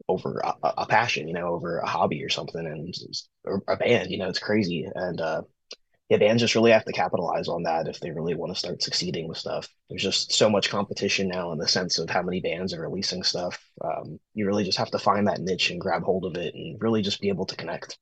[0.08, 2.94] over a, a, passion, you know, over a hobby or something, and
[3.44, 4.10] or a band.
[4.10, 5.42] You know, it's crazy, and uh,
[6.08, 8.82] yeah, bands just really have to capitalize on that if they really want to start
[8.82, 9.68] succeeding with stuff.
[9.88, 13.22] There's just so much competition now in the sense of how many bands are releasing
[13.22, 13.62] stuff.
[13.82, 16.80] Um, you really just have to find that niche and grab hold of it, and
[16.80, 17.98] really just be able to connect.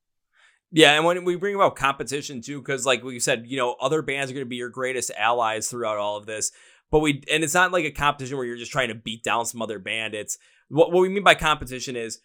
[0.73, 4.03] Yeah, and when we bring about competition too, because like we said, you know, other
[4.03, 6.53] bands are going to be your greatest allies throughout all of this.
[6.90, 9.46] But we and it's not like a competition where you're just trying to beat down
[9.46, 10.14] some other band.
[10.14, 12.20] It's what what we mean by competition is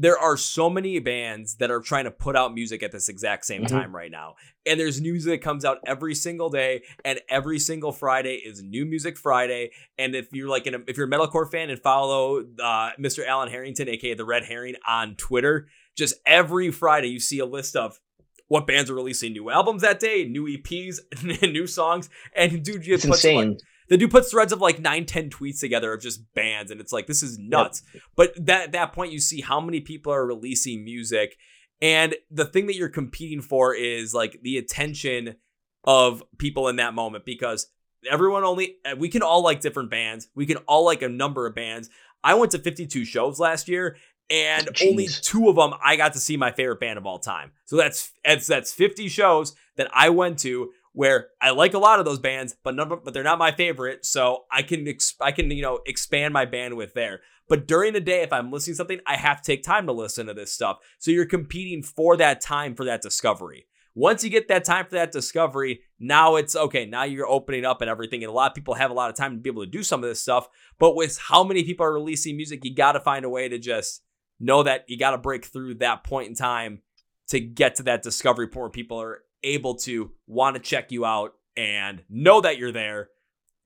[0.00, 3.44] there are so many bands that are trying to put out music at this exact
[3.44, 3.76] same mm-hmm.
[3.76, 4.34] time right now.
[4.64, 8.86] And there's music that comes out every single day, and every single Friday is New
[8.86, 9.72] Music Friday.
[9.98, 13.26] And if you're like, an, if you're a metalcore fan and follow uh, Mr.
[13.26, 17.76] Alan Harrington, aka the Red Herring, on Twitter, just every Friday you see a list
[17.76, 18.00] of
[18.48, 20.98] what bands are releasing new albums that day, new EPs,
[21.42, 23.50] new songs, and dude, you it's insane.
[23.50, 23.58] Like,
[23.90, 26.92] the dude puts threads of like nine, 10 tweets together of just bands, and it's
[26.92, 27.82] like this is nuts.
[27.92, 28.02] Yep.
[28.16, 31.36] But that at that point, you see how many people are releasing music,
[31.82, 35.36] and the thing that you're competing for is like the attention
[35.84, 37.66] of people in that moment because
[38.08, 40.28] everyone only eh, we can all like different bands.
[40.34, 41.90] We can all like a number of bands.
[42.22, 43.96] I went to 52 shows last year
[44.30, 44.90] and oh, Jeez.
[44.90, 47.52] only two of them I got to see my favorite band of all time.
[47.64, 51.98] So that's that's that's 50 shows that I went to where I like a lot
[51.98, 54.04] of those bands, but none, but they're not my favorite.
[54.04, 54.86] So I can
[55.20, 57.20] I can you know expand my bandwidth there.
[57.48, 59.92] But during the day, if I'm listening to something, I have to take time to
[59.92, 60.78] listen to this stuff.
[60.98, 63.66] So you're competing for that time for that discovery.
[63.96, 66.86] Once you get that time for that discovery, now it's okay.
[66.86, 68.22] Now you're opening up and everything.
[68.22, 69.82] And a lot of people have a lot of time to be able to do
[69.82, 70.48] some of this stuff.
[70.78, 73.58] But with how many people are releasing music, you got to find a way to
[73.58, 74.02] just
[74.38, 76.82] know that you got to break through that point in time
[77.28, 81.04] to get to that discovery point where people are able to want to check you
[81.04, 83.08] out and know that you're there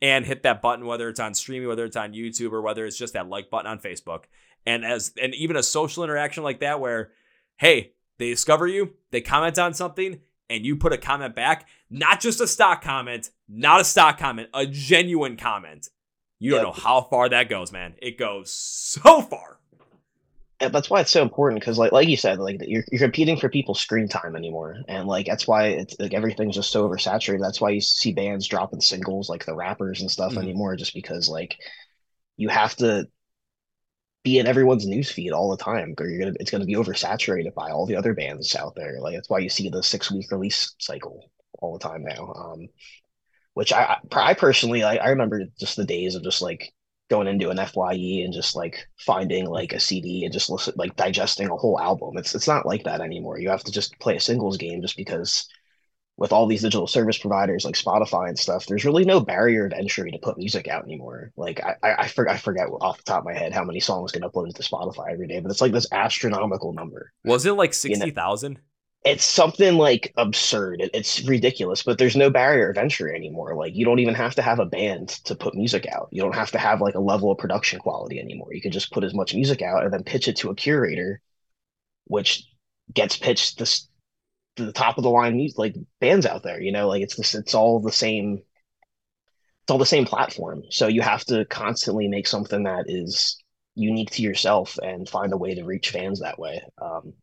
[0.03, 2.99] and hit that button, whether it's on streaming, whether it's on YouTube, or whether it's
[2.99, 4.25] just that like button on Facebook.
[4.67, 7.13] And as and even a social interaction like that where,
[7.59, 12.21] hey, they discover you, they comment on something, and you put a comment back, not
[12.21, 15.89] just a stock comment, not a stock comment, a genuine comment.
[16.39, 16.77] You don't yep.
[16.77, 17.95] know how far that goes, man.
[18.03, 19.59] It goes so far
[20.68, 23.48] that's why it's so important because like like you said like you're, you're competing for
[23.48, 27.61] people's screen time anymore and like that's why it's like everything's just so oversaturated that's
[27.61, 30.42] why you see bands dropping singles like the rappers and stuff mm-hmm.
[30.42, 31.57] anymore just because like
[32.37, 33.07] you have to
[34.22, 37.70] be in everyone's newsfeed all the time or you're gonna it's gonna be oversaturated by
[37.70, 40.74] all the other bands out there like that's why you see the six week release
[40.79, 42.68] cycle all the time now um
[43.53, 46.72] which I I personally I, I remember just the days of just like
[47.14, 50.96] going into an FYE and just like finding like a CD and just listen like
[50.96, 52.16] digesting a whole album.
[52.16, 53.38] It's it's not like that anymore.
[53.38, 55.48] You have to just play a singles game just because
[56.16, 59.77] with all these digital service providers like Spotify and stuff, there's really no barrier to
[59.77, 61.31] entry to put music out anymore.
[61.37, 63.79] Like I I, I, for, I forget off the top of my head how many
[63.79, 67.12] songs get uploaded to Spotify every day, but it's like this astronomical number.
[67.24, 68.53] Was it like sixty thousand?
[68.53, 68.64] You know?
[69.05, 70.90] It's something like absurd.
[70.95, 73.55] it's ridiculous, but there's no barrier of entry anymore.
[73.55, 76.09] Like you don't even have to have a band to put music out.
[76.11, 78.55] You don't have to have like a level of production quality anymore.
[78.55, 81.21] You can just put as much music out and then pitch it to a curator,
[82.05, 82.45] which
[82.93, 83.88] gets pitched this
[84.57, 86.61] to the top of the line music like bands out there.
[86.61, 88.43] You know, like it's this, it's all the same.
[89.62, 90.62] It's all the same platform.
[90.71, 93.38] So you have to constantly make something that is
[93.75, 96.62] unique to yourself and find a way to reach fans that way.
[96.81, 97.14] Um,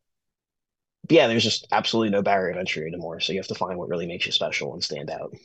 [1.12, 3.20] yeah, there's just absolutely no barrier of entry anymore.
[3.20, 5.36] So you have to find what really makes you special and stand out.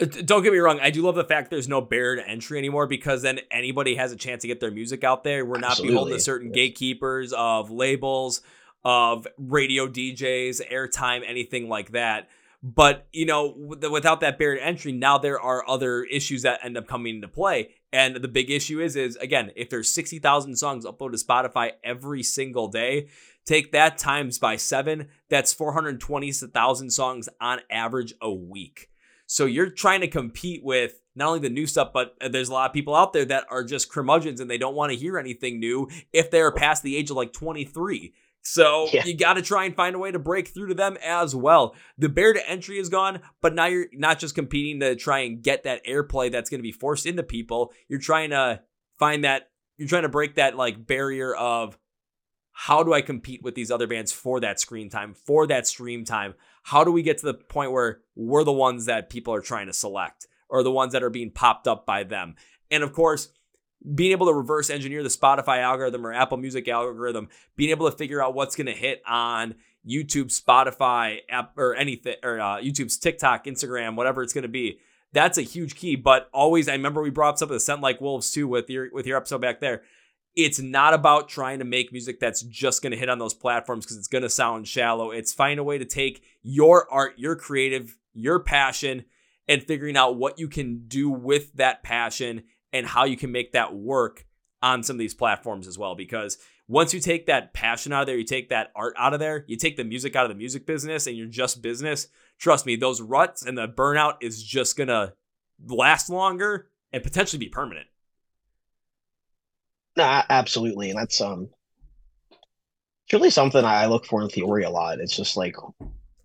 [0.00, 0.78] Uh, don't get me wrong.
[0.80, 4.12] I do love the fact there's no barrier to entry anymore because then anybody has
[4.12, 5.44] a chance to get their music out there.
[5.44, 5.94] We're not Absolutely.
[5.94, 8.42] beholden to certain gatekeepers of labels,
[8.84, 12.28] of radio DJs, airtime, anything like that.
[12.62, 16.76] But you know, without that barrier to entry, now there are other issues that end
[16.76, 17.70] up coming into play.
[17.92, 21.72] And the big issue is, is again, if there's sixty thousand songs uploaded to Spotify
[21.84, 23.08] every single day,
[23.48, 25.08] Take that times by seven.
[25.30, 28.90] That's 420,000 songs on average a week.
[29.24, 32.52] So you're trying to compete with not only the new stuff, but uh, there's a
[32.52, 35.16] lot of people out there that are just curmudgeons and they don't want to hear
[35.18, 38.12] anything new if they're past the age of like 23.
[38.42, 39.06] So yeah.
[39.06, 41.74] you got to try and find a way to break through to them as well.
[41.96, 45.42] The barrier to entry is gone, but now you're not just competing to try and
[45.42, 47.72] get that airplay that's going to be forced into people.
[47.88, 48.60] You're trying to
[48.98, 51.78] find that, you're trying to break that like barrier of
[52.60, 56.04] how do I compete with these other bands for that screen time, for that stream
[56.04, 56.34] time?
[56.64, 59.68] How do we get to the point where we're the ones that people are trying
[59.68, 62.34] to select or the ones that are being popped up by them?
[62.68, 63.28] And of course,
[63.94, 67.96] being able to reverse engineer the Spotify algorithm or Apple Music algorithm, being able to
[67.96, 69.54] figure out what's going to hit on
[69.88, 74.80] YouTube, Spotify, app, or anything, or uh, YouTube's TikTok, Instagram, whatever it's going to be.
[75.12, 75.94] That's a huge key.
[75.94, 78.68] But always, I remember we brought up some of the Scent Like Wolves too with
[78.68, 79.82] your with your episode back there
[80.38, 83.84] it's not about trying to make music that's just going to hit on those platforms
[83.84, 85.10] because it's going to sound shallow.
[85.10, 89.04] It's find a way to take your art, your creative, your passion,
[89.48, 93.50] and figuring out what you can do with that passion and how you can make
[93.50, 94.26] that work
[94.62, 95.96] on some of these platforms as well.
[95.96, 99.18] Because once you take that passion out of there, you take that art out of
[99.18, 102.06] there, you take the music out of the music business and you're just business,
[102.38, 105.14] trust me, those ruts and the burnout is just going to
[105.66, 107.88] last longer and potentially be permanent.
[109.98, 111.48] No, absolutely, and that's um,
[112.30, 115.00] it's really something I look for in Theoria a lot.
[115.00, 115.56] It's just like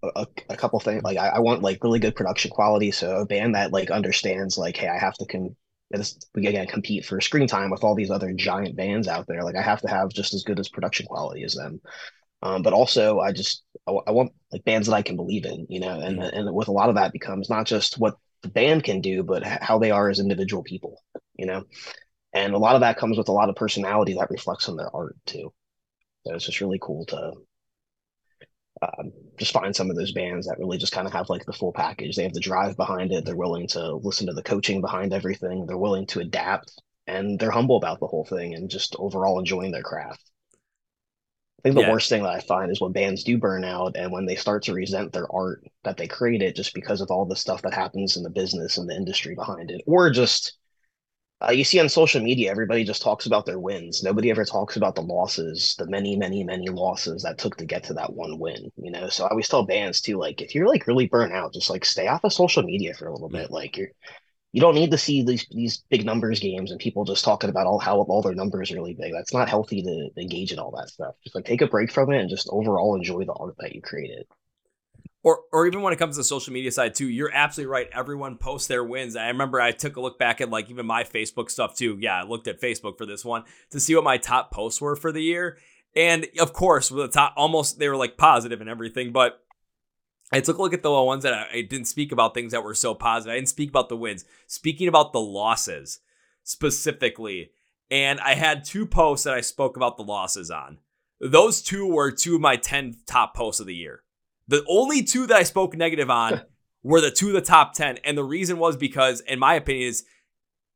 [0.03, 1.01] a, a couple things.
[1.01, 4.59] Like I, I, want like really good production quality, so a band that like understands
[4.59, 5.55] like, hey, I have to can
[6.35, 9.43] we again compete for screen time with all these other giant bands out there.
[9.43, 11.81] Like I have to have just as good as production quality as them.
[12.43, 15.65] Um, but also I just I, I, want like bands that I can believe in,
[15.67, 16.37] you know, and mm-hmm.
[16.37, 19.43] and with a lot of that becomes not just what the band can do, but
[19.43, 21.01] how they are as individual people,
[21.33, 21.63] you know
[22.33, 24.93] and a lot of that comes with a lot of personality that reflects on their
[24.95, 25.53] art too.
[26.25, 27.33] So it's just really cool to
[28.81, 31.53] um, just find some of those bands that really just kind of have like the
[31.53, 32.15] full package.
[32.15, 33.25] They have the drive behind it.
[33.25, 35.65] They're willing to listen to the coaching behind everything.
[35.65, 36.71] They're willing to adapt
[37.07, 40.23] and they're humble about the whole thing and just overall enjoying their craft.
[41.59, 41.91] I think the yeah.
[41.91, 44.63] worst thing that I find is when bands do burn out and when they start
[44.63, 48.17] to resent their art that they created just because of all the stuff that happens
[48.17, 50.57] in the business and the industry behind it, or just
[51.47, 54.03] uh, you see on social media, everybody just talks about their wins.
[54.03, 57.83] Nobody ever talks about the losses, the many, many, many losses that took to get
[57.85, 58.71] to that one win.
[58.77, 61.53] You know, so I always tell bands too, like if you're like really burnt out,
[61.53, 63.51] just like stay off of social media for a little bit.
[63.51, 63.89] Like you're,
[64.53, 67.67] you don't need to see these these big numbers games and people just talking about
[67.67, 69.11] all how all their numbers are really big.
[69.11, 71.15] That's not healthy to engage in all that stuff.
[71.23, 73.81] Just like take a break from it and just overall enjoy the art that you
[73.81, 74.25] created
[75.23, 77.89] or or even when it comes to the social media side too you're absolutely right
[77.93, 81.03] everyone posts their wins i remember i took a look back at like even my
[81.03, 84.17] facebook stuff too yeah i looked at facebook for this one to see what my
[84.17, 85.57] top posts were for the year
[85.95, 89.39] and of course with the top almost they were like positive and everything but
[90.31, 92.63] I took a look at the ones that I, I didn't speak about things that
[92.63, 93.33] were so positive.
[93.33, 94.25] I didn't speak about the wins.
[94.47, 95.99] Speaking about the losses
[96.43, 97.51] specifically,
[97.91, 100.79] and I had two posts that I spoke about the losses on.
[101.19, 104.02] Those two were two of my 10 top posts of the year.
[104.47, 106.41] The only two that I spoke negative on
[106.83, 107.99] were the two of the top 10.
[108.03, 110.03] And the reason was because, in my opinion, is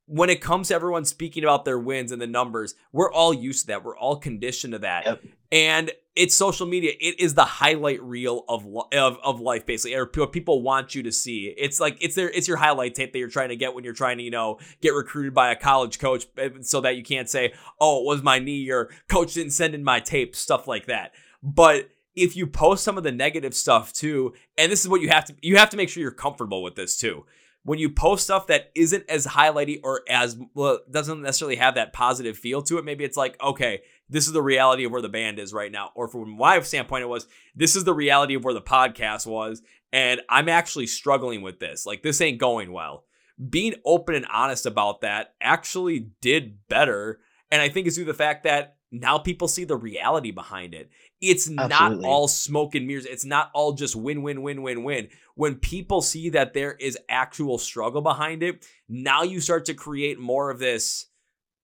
[0.08, 3.62] when it comes to everyone speaking about their wins and the numbers, we're all used
[3.62, 3.84] to that.
[3.84, 5.06] We're all conditioned to that.
[5.06, 5.24] Yep.
[5.52, 6.94] And it's social media.
[7.00, 11.04] It is the highlight reel of, of of life, basically, or what people want you
[11.04, 11.54] to see.
[11.58, 13.94] It's like it's their it's your highlight tape that you're trying to get when you're
[13.94, 17.30] trying to you know get recruited by a college coach, eh, so that you can't
[17.30, 20.88] say, "Oh, it was my knee," or "Coach didn't send in my tape," stuff like
[20.88, 21.12] that.
[21.44, 25.10] But if you post some of the negative stuff too, and this is what you
[25.10, 27.26] have to you have to make sure you're comfortable with this too.
[27.64, 31.94] When you post stuff that isn't as highlighty or as well, doesn't necessarily have that
[31.94, 35.10] positive feel to it, maybe it's like, okay, this is the reality of where the
[35.10, 35.92] band is right now.
[35.94, 39.62] Or from my standpoint, it was this is the reality of where the podcast was,
[39.94, 41.86] and I'm actually struggling with this.
[41.86, 43.04] Like this ain't going well.
[43.50, 47.20] Being open and honest about that actually did better.
[47.52, 50.74] And I think it's due to the fact that now people see the reality behind
[50.74, 50.90] it.
[51.20, 52.04] It's Absolutely.
[52.04, 53.06] not all smoke and mirrors.
[53.06, 55.10] It's not all just win, win, win, win, win.
[55.36, 60.20] When people see that there is actual struggle behind it, now you start to create
[60.20, 61.08] more of this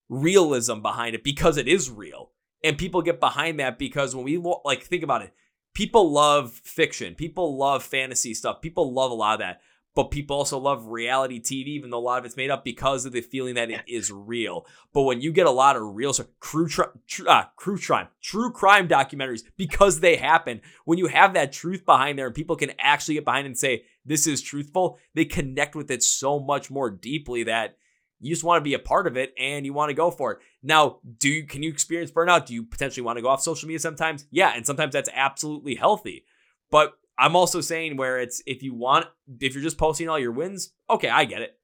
[0.09, 2.31] realism behind it because it is real.
[2.63, 5.33] And people get behind that because when we like think about it,
[5.73, 9.61] people love fiction, people love fantasy stuff, people love a lot of that
[9.95, 13.05] but people also love reality TV, even though a lot of it's made up because
[13.05, 14.65] of the feeling that it is real.
[14.91, 18.51] But when you get a lot of real true, tri- tr- uh, true crime, true
[18.51, 22.71] crime documentaries, because they happen, when you have that truth behind there and people can
[22.79, 26.89] actually get behind and say this is truthful, they connect with it so much more
[26.89, 27.77] deeply that
[28.19, 30.31] you just want to be a part of it and you want to go for
[30.31, 30.39] it.
[30.63, 32.45] Now, do you can you experience burnout?
[32.45, 34.25] Do you potentially want to go off social media sometimes?
[34.31, 36.23] Yeah, and sometimes that's absolutely healthy.
[36.71, 39.07] But I'm also saying where it's if you want
[39.39, 41.57] if you're just posting all your wins, okay, I get it.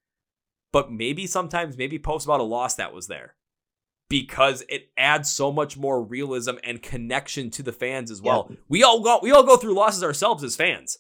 [0.72, 3.36] But maybe sometimes maybe post about a loss that was there.
[4.10, 8.48] Because it adds so much more realism and connection to the fans as well.
[8.50, 8.56] Yeah.
[8.68, 10.98] We all go we all go through losses ourselves as fans.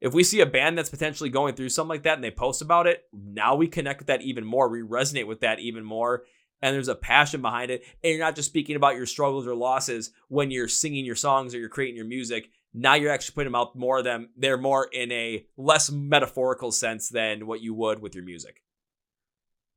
[0.00, 2.62] If we see a band that's potentially going through something like that and they post
[2.62, 4.68] about it, now we connect with that even more.
[4.68, 6.24] We resonate with that even more.
[6.62, 7.82] And there's a passion behind it.
[8.02, 11.54] And you're not just speaking about your struggles or losses when you're singing your songs
[11.54, 12.50] or you're creating your music.
[12.78, 14.28] Now you're actually putting them out more of them.
[14.36, 18.62] They're more in a less metaphorical sense than what you would with your music.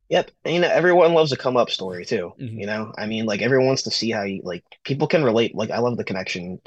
[0.09, 0.31] Yep.
[0.43, 2.33] And, you know, everyone loves a come up story too.
[2.39, 2.59] Mm-hmm.
[2.59, 5.55] You know, I mean, like everyone wants to see how you like people can relate.
[5.55, 6.59] Like, I love the connection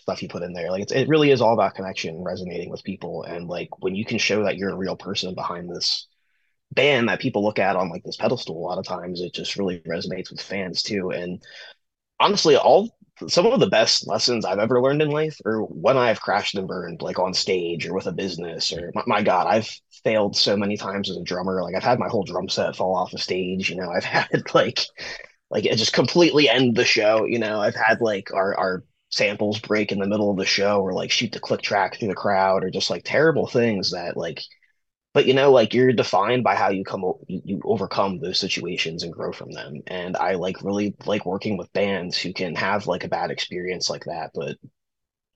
[0.00, 0.70] stuff you put in there.
[0.70, 3.22] Like, it's, it really is all about connection, resonating with people.
[3.22, 6.08] And like when you can show that you're a real person behind this
[6.72, 9.56] band that people look at on like this pedestal, a lot of times it just
[9.56, 11.10] really resonates with fans too.
[11.10, 11.42] And
[12.18, 12.95] honestly, all
[13.28, 16.68] some of the best lessons I've ever learned in life are when I've crashed and
[16.68, 18.72] burned, like on stage or with a business.
[18.72, 19.70] Or my, my, God, I've
[20.04, 21.62] failed so many times as a drummer.
[21.62, 23.70] Like I've had my whole drum set fall off a stage.
[23.70, 24.80] You know, I've had like,
[25.50, 27.24] like it just completely end the show.
[27.24, 30.80] You know, I've had like our our samples break in the middle of the show,
[30.80, 34.16] or like shoot the click track through the crowd, or just like terrible things that
[34.16, 34.42] like
[35.16, 39.14] but you know like you're defined by how you come you, overcome those situations and
[39.14, 39.80] grow from them.
[39.86, 43.88] And i like really like working with bands who can have like a bad experience
[43.88, 44.58] like that but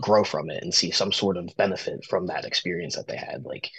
[0.02, 3.46] grow from it and see some sort of benefit from that experience that they had.
[3.46, 3.70] Like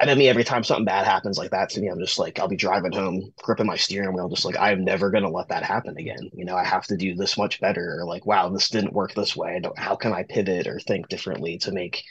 [0.00, 2.38] i know me every time something bad happens like that to me i'm just like
[2.38, 5.48] i'll be driving home gripping my steering wheel just like i'm never going to let
[5.48, 6.30] that happen again.
[6.34, 9.12] You know i have to do this much better or like wow this didn't work
[9.12, 9.60] this way.
[9.76, 12.04] How can i pivot or think differently to make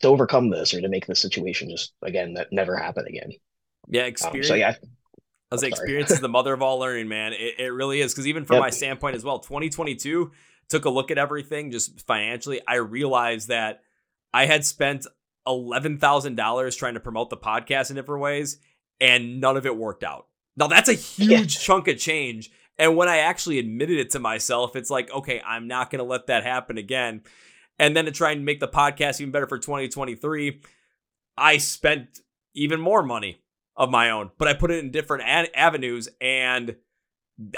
[0.00, 3.32] to overcome this or to make this situation just again that never happen again.
[3.88, 4.50] Yeah, experience.
[4.50, 4.74] Um, so yeah.
[5.50, 7.32] I was oh, experience is the mother of all learning, man.
[7.32, 8.62] It, it really is because even from yep.
[8.62, 10.30] my standpoint as well, 2022,
[10.68, 13.80] took a look at everything just financially, I realized that
[14.32, 15.06] I had spent
[15.46, 18.58] $11,000 trying to promote the podcast in different ways
[19.00, 20.26] and none of it worked out.
[20.56, 21.60] Now that's a huge yeah.
[21.60, 22.50] chunk of change.
[22.78, 26.04] And when I actually admitted it to myself, it's like, okay, I'm not going to
[26.04, 27.22] let that happen again.
[27.78, 30.60] And then to try and make the podcast even better for 2023,
[31.36, 32.20] I spent
[32.54, 33.42] even more money
[33.76, 36.08] of my own, but I put it in different ad- avenues.
[36.20, 36.76] And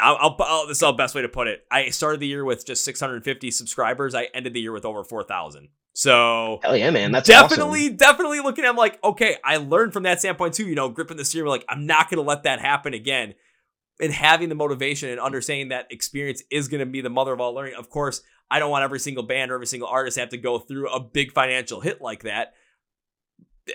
[0.01, 1.65] I'll, I'll, I'll, this is the best way to put it.
[1.71, 4.15] I started the year with just 650 subscribers.
[4.15, 5.69] I ended the year with over 4,000.
[5.93, 7.97] So hell yeah, man, that's definitely awesome.
[7.97, 8.71] definitely looking at.
[8.71, 10.67] I'm like, okay, I learned from that standpoint too.
[10.67, 13.35] You know, gripping the steering, like I'm not gonna let that happen again.
[14.01, 17.53] And having the motivation and understanding that experience is gonna be the mother of all
[17.55, 17.75] learning.
[17.75, 20.39] Of course, I don't want every single band or every single artist to have to
[20.39, 22.55] go through a big financial hit like that.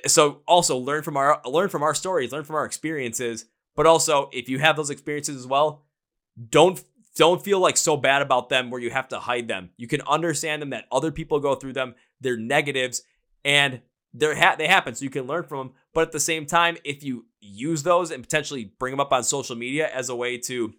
[0.07, 3.45] So also learn from our learn from our stories, learn from our experiences.
[3.75, 5.85] But also, if you have those experiences as well,
[6.49, 6.83] don't
[7.15, 9.69] don't feel like so bad about them where you have to hide them.
[9.77, 11.95] You can understand them that other people go through them.
[12.19, 13.03] They're negatives
[13.45, 13.81] and
[14.13, 15.75] they're ha- they happen so you can learn from them.
[15.93, 19.23] But at the same time, if you use those and potentially bring them up on
[19.23, 20.73] social media as a way to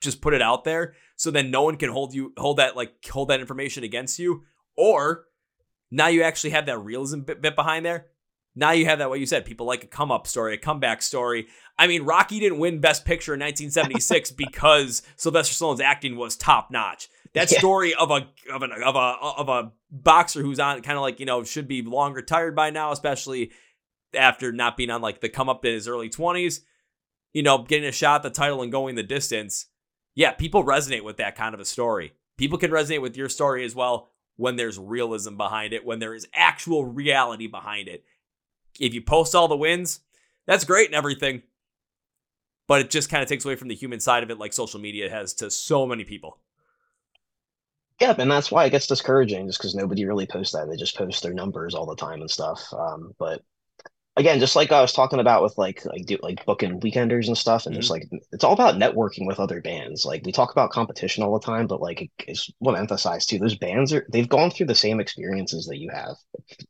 [0.00, 2.92] just put it out there so then no one can hold you hold that like
[3.10, 4.42] hold that information against you
[4.76, 5.24] or
[5.90, 8.06] now you actually have that realism bit, bit behind there
[8.56, 11.02] now you have that, what you said, people like a come up story, a comeback
[11.02, 11.46] story.
[11.78, 16.70] I mean, Rocky didn't win Best Picture in 1976 because Sylvester Stallone's acting was top
[16.70, 17.08] notch.
[17.32, 17.58] That yeah.
[17.58, 21.20] story of a of an of a of a boxer who's on kind of like
[21.20, 23.52] you know should be long retired by now, especially
[24.14, 26.60] after not being on like the come up in his early 20s,
[27.32, 29.66] you know, getting a shot at the title and going the distance.
[30.14, 32.12] Yeah, people resonate with that kind of a story.
[32.36, 36.14] People can resonate with your story as well when there's realism behind it, when there
[36.14, 38.04] is actual reality behind it
[38.78, 40.00] if you post all the wins,
[40.46, 41.42] that's great and everything.
[42.66, 44.80] But it just kind of takes away from the human side of it, like social
[44.80, 46.38] media has to so many people.
[48.00, 50.68] Yeah, and that's why it gets discouraging, just because nobody really posts that.
[50.68, 52.62] They just post their numbers all the time and stuff.
[52.72, 53.42] Um, but
[54.16, 57.36] again, just like I was talking about with like like do, like booking weekenders and
[57.36, 57.80] stuff, and mm-hmm.
[57.80, 60.04] just like it's all about networking with other bands.
[60.04, 63.38] Like we talk about competition all the time, but like I want to emphasize too,
[63.38, 66.16] those bands are they've gone through the same experiences that you have.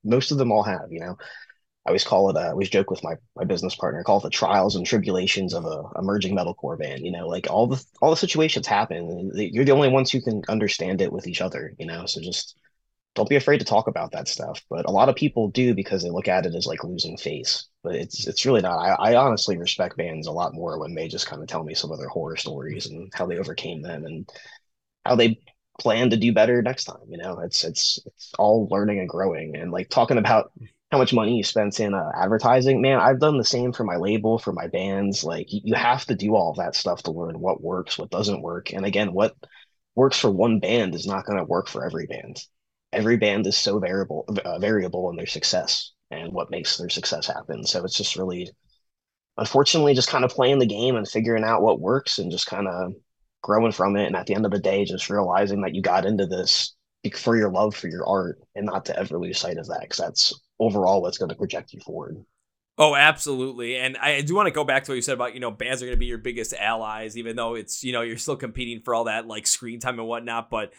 [0.04, 1.16] Most of them all have, you know.
[1.86, 4.18] I always call it, uh, I always joke with my, my business partner, I call
[4.18, 7.06] it the trials and tribulations of a emerging metalcore band.
[7.06, 9.30] You know, like all the all the situations happen.
[9.34, 11.72] You're the only ones who can understand it with each other.
[11.78, 12.54] You know, so just
[13.14, 14.62] don't be afraid to talk about that stuff.
[14.70, 17.66] But a lot of people do because they look at it as like losing face.
[17.82, 18.78] But it's it's really not.
[18.78, 21.74] I, I honestly respect bands a lot more when they just kind of tell me
[21.74, 24.28] some of their horror stories and how they overcame them and
[25.04, 25.40] how they
[25.80, 26.98] plan to do better next time.
[27.08, 29.56] You know, it's it's it's all learning and growing.
[29.56, 30.52] And like talking about
[30.92, 33.96] how much money you spent in uh, advertising man i've done the same for my
[33.96, 37.62] label for my bands like you have to do all that stuff to learn what
[37.62, 39.36] works what doesn't work and again what
[39.94, 42.42] works for one band is not going to work for every band
[42.92, 47.26] every band is so variable uh, variable in their success and what makes their success
[47.26, 48.50] happen so it's just really
[49.38, 52.68] unfortunately just kind of playing the game and figuring out what works and just kind
[52.68, 52.92] of
[53.42, 56.04] growing from it and at the end of the day just realizing that you got
[56.04, 56.74] into this
[57.14, 59.96] for your love for your art and not to ever lose sight of that because
[59.96, 62.22] that's overall what's going to project you forward.
[62.76, 63.76] Oh, absolutely.
[63.76, 65.82] And I do want to go back to what you said about, you know, bands
[65.82, 68.80] are going to be your biggest allies, even though it's, you know, you're still competing
[68.82, 70.48] for all that like screen time and whatnot.
[70.48, 70.72] But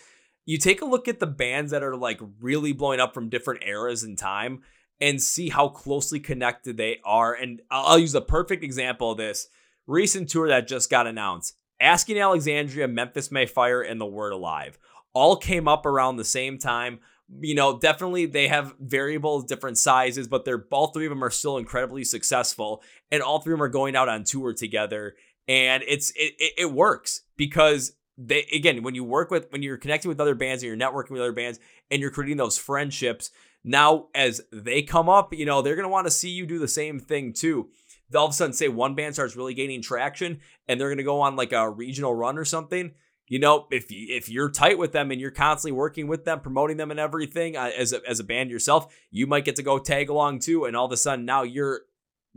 [0.52, 3.64] you take a look at the bands that are like really blowing up from different
[3.64, 4.64] eras in time
[5.00, 7.34] and see how closely connected they are.
[7.34, 9.48] And I'll use a perfect example of this
[9.88, 14.78] recent tour that just got announced Asking Alexandria, Memphis May Fire, and The Word Alive
[15.14, 17.00] all came up around the same time
[17.40, 21.30] you know, definitely they have variable different sizes, but they're all three of them are
[21.30, 25.16] still incredibly successful, and all three of them are going out on tour together,
[25.48, 27.94] and it's it it, it works because
[28.28, 31.12] they again when you work with when you're connecting with other bands and you're networking
[31.12, 31.60] with other bands
[31.90, 33.32] and you're creating those friendships.
[33.64, 36.68] Now, as they come up, you know they're gonna want to see you do the
[36.68, 37.70] same thing too.
[38.16, 41.22] All of a sudden say one band starts really gaining traction and they're gonna go
[41.22, 42.92] on like a regional run or something
[43.32, 46.76] you know, if if you're tight with them and you're constantly working with them, promoting
[46.76, 49.80] them and everything uh, as a, as a band yourself, you might get to go
[49.80, 50.66] tag along too.
[50.66, 51.84] And all of a sudden now you're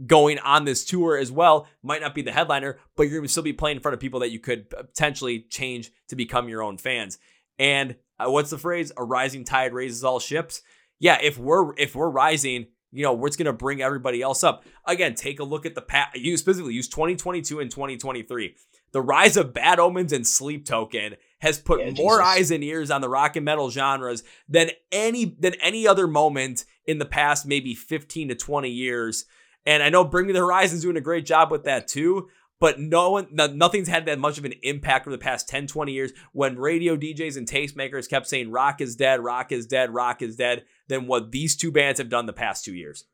[0.06, 1.66] going on this tour as well.
[1.82, 4.00] Might not be the headliner, but you're going to still be playing in front of
[4.00, 7.18] people that you could potentially change to become your own fans.
[7.58, 8.92] And uh, what's the phrase?
[8.96, 10.62] A rising tide raises all ships.
[10.98, 14.64] Yeah, if we're if we're rising, you know, what's going to bring everybody else up.
[14.86, 16.16] Again, take a look at the past.
[16.16, 18.54] Use specifically use 2022 and 2023
[18.94, 22.26] the rise of Bad Omens and Sleep Token has put yeah, more Jesus.
[22.26, 26.64] eyes and ears on the rock and metal genres than any than any other moment
[26.86, 29.26] in the past maybe 15 to 20 years.
[29.66, 32.28] And I know Bring Me the Horizon's doing a great job with that too.
[32.60, 35.66] but no one, no, nothing's had that much of an impact over the past 10,
[35.66, 39.92] 20 years when radio DJs and tastemakers kept saying rock is dead, rock is dead,
[39.92, 43.04] rock is dead, than what these two bands have done the past two years.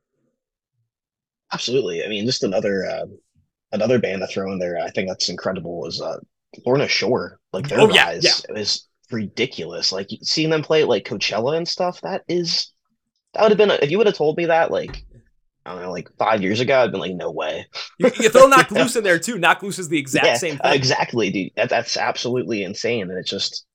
[1.53, 2.05] Absolutely.
[2.05, 3.07] I mean, just another uh,
[3.73, 4.79] another band to throw in there.
[4.79, 5.81] I think that's incredible.
[5.81, 6.19] Was uh,
[6.65, 7.41] Lorna Shore?
[7.53, 8.61] Like their Oh, rise yeah, yeah.
[8.61, 9.91] is ridiculous.
[9.91, 12.01] Like seeing them play at like Coachella and stuff.
[12.03, 12.73] That is
[13.35, 15.05] that would have been if you would have told me that like
[15.67, 16.81] I don't know like five years ago.
[16.81, 17.67] I'd been like, no way.
[17.99, 19.39] You, you throw Knocked Loose in there too.
[19.39, 20.73] Knocked Loose is the exact yeah, same thing.
[20.73, 21.53] exactly, dude.
[21.57, 23.11] That, that's absolutely insane.
[23.11, 23.67] And it's just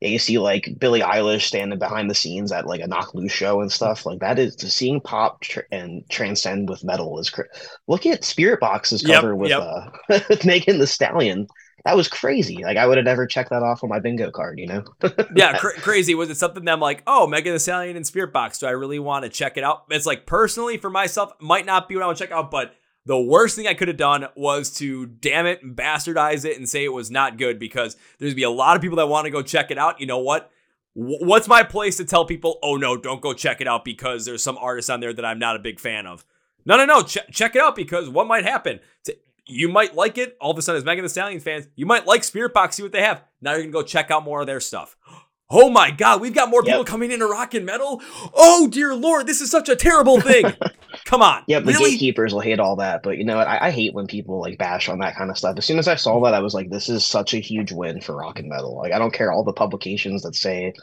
[0.00, 3.32] yeah, you see like Billie Eilish standing behind the scenes at like a Knocked Loose
[3.32, 4.06] show and stuff.
[4.06, 7.46] Like that is seeing pop tr- and transcend with metal is cra-
[7.88, 9.60] look at Spiritbox's Yep, cover with yep.
[9.60, 9.90] uh
[10.28, 11.48] with Megan Thee Stallion.
[11.88, 12.62] That was crazy.
[12.62, 14.84] Like I would have never checked that off on my bingo card, you know?
[15.34, 16.14] yeah, cra- crazy.
[16.14, 18.60] Was it something that I'm like, oh, Megan Thee Stallion and Spiritbox?
[18.60, 19.84] Do I really want to check it out?
[19.88, 22.74] It's like personally for myself, might not be what I would check out, but
[23.06, 26.68] the worst thing I could have done was to damn it and bastardize it and
[26.68, 29.30] say it was not good because there's be a lot of people that want to
[29.30, 29.98] go check it out.
[29.98, 30.50] You know what?
[30.92, 34.26] Wh- What's my place to tell people, oh no, don't go check it out because
[34.26, 36.26] there's some artist on there that I'm not a big fan of?
[36.66, 37.00] No, no, no.
[37.02, 38.80] Ch- check it out because what might happen?
[39.04, 39.14] T-
[39.48, 40.36] You might like it.
[40.40, 42.92] All of a sudden, as Megan Thee Stallion fans, you might like Spiritbox, see what
[42.92, 43.22] they have.
[43.40, 44.96] Now you're gonna go check out more of their stuff.
[45.50, 46.86] Oh my God, we've got more people Yep.
[46.88, 48.02] coming into rock and metal.
[48.34, 50.44] Oh dear Lord, this is such a terrible thing.
[51.06, 51.92] Come on, Yeah, the really?
[51.92, 53.46] gatekeepers will hate all that, but you know what?
[53.48, 55.56] I, I hate when people like bash on that kind of stuff.
[55.56, 58.02] As soon as I saw that, I was like, this is such a huge win
[58.02, 58.76] for rock and metal.
[58.76, 60.74] Like, I don't care all the publications that say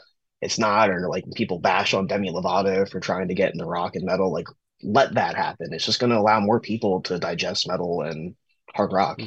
[0.42, 3.94] it's not, or like people bash on Demi Lovato for trying to get into rock
[3.94, 4.32] and metal.
[4.32, 4.48] Like,
[4.82, 5.72] let that happen.
[5.72, 8.34] It's just going to allow more people to digest metal and
[8.76, 9.20] hard rock.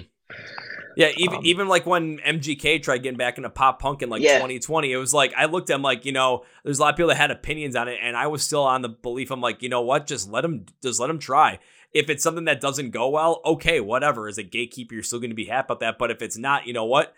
[0.95, 4.21] Yeah, even Um, even like when MGK tried getting back into pop punk in like
[4.21, 4.33] Yeah.
[4.35, 6.97] 2020, it was like I looked at him like you know, there's a lot of
[6.97, 9.61] people that had opinions on it, and I was still on the belief I'm like,
[9.61, 11.59] you know what, just let him, just let him try.
[11.93, 14.27] If it's something that doesn't go well, okay, whatever.
[14.27, 15.97] As a gatekeeper, you're still going to be happy about that.
[15.97, 17.13] But if it's not, you know what?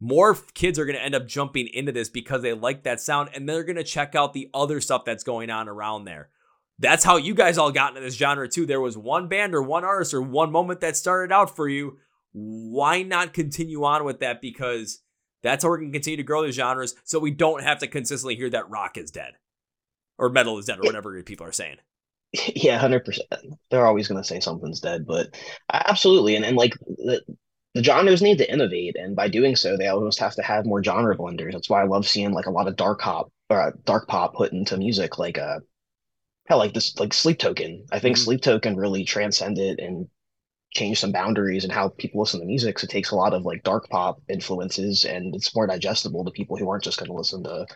[0.00, 3.30] More kids are going to end up jumping into this because they like that sound,
[3.34, 6.30] and they're going to check out the other stuff that's going on around there.
[6.78, 8.66] That's how you guys all got into this genre too.
[8.66, 11.98] There was one band or one artist or one moment that started out for you
[12.32, 14.40] why not continue on with that?
[14.40, 15.02] Because
[15.42, 17.86] that's how we're going to continue to grow the genres so we don't have to
[17.86, 19.32] consistently hear that rock is dead
[20.18, 21.76] or metal is dead or whatever people are saying.
[22.54, 23.30] Yeah, hundred percent.
[23.70, 25.34] They're always going to say something's dead, but
[25.72, 27.22] absolutely, and and like the
[27.72, 30.84] the genres need to innovate, and by doing so, they almost have to have more
[30.84, 31.52] genre blenders.
[31.52, 34.34] That's why I love seeing like a lot of dark pop or uh, dark pop
[34.34, 35.60] put into music, like uh,
[36.48, 37.86] hell, like this, like Sleep Token.
[37.92, 38.20] I think Mhm.
[38.24, 40.08] Sleep Token really transcended and
[40.74, 42.78] changed some boundaries and how people listen to music.
[42.78, 46.30] So it takes a lot of like dark pop influences, and it's more digestible to
[46.32, 47.66] people who aren't just going to listen to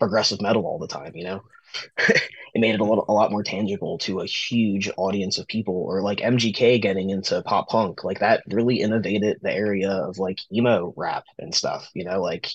[0.00, 1.12] progressive metal all the time.
[1.16, 1.42] You know.
[1.98, 5.74] it made it a little a lot more tangible to a huge audience of people
[5.74, 10.38] or like MGK getting into pop punk like that really innovated the area of like
[10.52, 12.48] emo rap and stuff you know like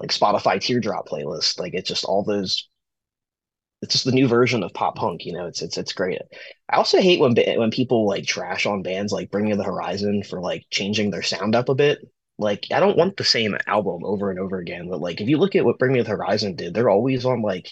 [0.00, 2.68] like Spotify teardrop playlist like it's just all those
[3.84, 6.20] it's just the new version of pop punk you know it's it's it's great
[6.68, 10.22] I also hate when when people like trash on bands like Bring Me the Horizon
[10.22, 11.98] for like changing their sound up a bit
[12.38, 15.38] like I don't want the same album over and over again but like if you
[15.38, 17.68] look at what Bring Me the Horizon did they're always on like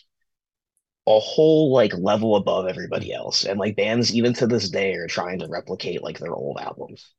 [1.07, 3.45] a whole like level above everybody else.
[3.45, 7.13] And like bands even to this day are trying to replicate like their old albums.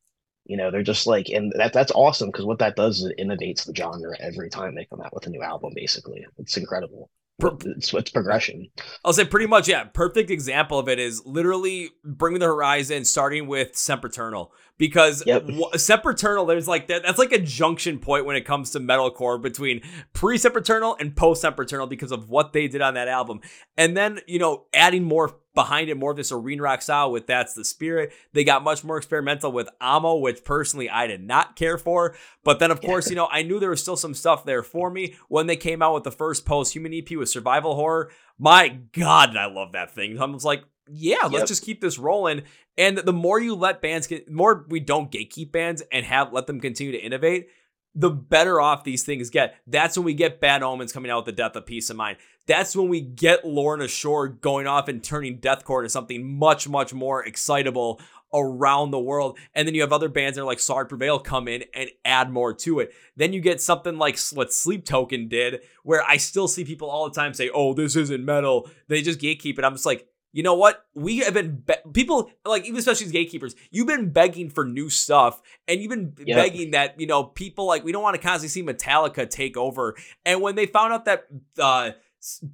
[0.45, 3.19] You know, they're just like and that that's awesome because what that does is it
[3.19, 6.25] innovates the genre every time they come out with a new album, basically.
[6.37, 7.09] It's incredible.
[7.39, 8.69] Per- It's it's progression.
[9.03, 9.85] I'll say pretty much, yeah.
[9.85, 14.51] Perfect example of it is literally Bring Me the Horizon, starting with Sempiternal.
[14.77, 15.47] Because Yep.
[15.47, 19.41] w- Sempiternal, there's like that, that's like a junction point when it comes to metalcore
[19.41, 19.81] between
[20.13, 23.39] pre Sempiternal and post Sempiternal because of what they did on that album.
[23.77, 27.27] And then, you know, adding more behind it, more of this arena rock style with
[27.27, 28.11] That's the Spirit.
[28.33, 32.15] They got much more experimental with Amo, which personally I did not care for.
[32.43, 32.89] But then, of Yeah.
[32.89, 35.55] course, you know, I knew there was still some stuff there for me when they
[35.55, 38.11] came out with the first post human EP with Survival Horror.
[38.39, 40.19] My God, I love that thing.
[40.19, 42.41] I was like, yeah, let's just keep this rolling.
[42.77, 46.47] And the more you let bands get, more we don't gatekeep bands and have let
[46.47, 47.47] them continue to innovate,
[47.95, 49.55] the better off these things get.
[49.67, 52.17] That's when we get Bad Omens coming out with the Death of Peace of Mind.
[52.47, 56.93] That's when we get Lorna Shore going off and turning deathcore into something much, much
[56.93, 58.01] more excitable
[58.33, 59.37] around the world.
[59.53, 62.31] And then you have other bands that are like Sorry Prevail come in and add
[62.31, 62.91] more to it.
[63.15, 67.07] Then you get something like what Sleep Token did, where I still see people all
[67.07, 68.69] the time say, oh, this isn't metal.
[68.87, 69.63] They just gatekeep it.
[69.63, 70.83] I'm just like, you know what?
[70.95, 73.53] We have been be- people like even especially as gatekeepers.
[73.69, 76.37] You've been begging for new stuff, and you've been Yeah.
[76.37, 79.95] begging that you know people like we don't want to constantly see Metallica take over.
[80.25, 81.27] And when they found out that
[81.59, 81.91] uh,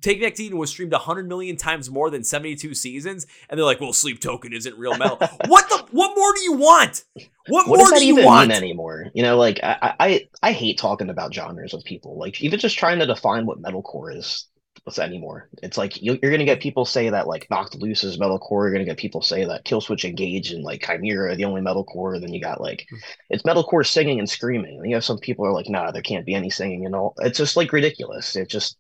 [0.02, 3.80] Take Back Eden was streamed 100 million times more than 72 seasons, and they're like,
[3.80, 5.18] "Well, Sleep Token isn't real metal."
[5.48, 5.86] what the?
[5.92, 7.04] What more do you want?
[7.48, 9.08] What, what more do you want anymore?
[9.14, 12.18] You know, like I, I I hate talking about genres with people.
[12.18, 14.48] Like even just trying to define what metalcore is
[14.98, 15.50] anymore.
[15.62, 18.64] It's like you, are gonna get people say that like Knocked Loose is metalcore.
[18.64, 22.20] You're gonna get people say that Killswitch Engage and like Chimaira are the only metalcore.
[22.20, 22.96] Then you got like Hmm.
[23.30, 24.80] it's metalcore singing and screaming.
[24.80, 27.14] And you have some people are like, nah, there can't be any singing and all.
[27.20, 28.36] It's just like ridiculous.
[28.36, 28.78] It just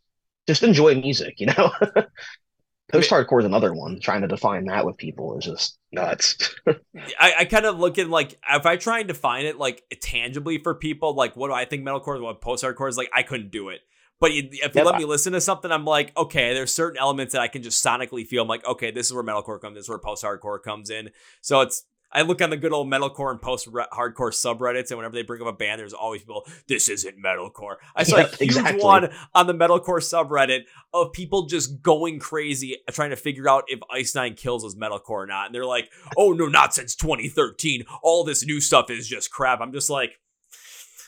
[0.50, 1.72] just enjoy music, you know.
[2.92, 4.00] Post hardcore is another one.
[4.00, 6.56] Trying to define that with people is just nuts.
[6.68, 10.58] I, I kind of look at like if I try and define it like tangibly
[10.58, 13.22] for people, like what do I think metalcore is, what post hardcore is, like I
[13.22, 13.82] couldn't do it.
[14.20, 14.86] But you, if you Yep.
[14.86, 17.86] let me listen to something, I'm like, okay, there's certain elements that I can just
[17.86, 18.42] sonically feel.
[18.42, 19.76] I'm like, okay, this is where metalcore comes.
[19.76, 21.12] This is where post hardcore comes in.
[21.42, 25.16] So it's I look on the good old metalcore and post hardcore subreddits, and whenever
[25.16, 27.76] they bring up a band, there's always people, this isn't metalcore.
[27.96, 28.84] I saw Yep, a huge exactly.
[28.84, 33.66] one on the metalcore subreddit of people just going crazy uh, trying to figure out
[33.68, 35.48] if Ice Nine Kills is metalcore or not.
[35.48, 37.86] And they're like, oh no, not since 2013.
[38.02, 39.62] All this new stuff is just crap.
[39.62, 40.20] I'm just like,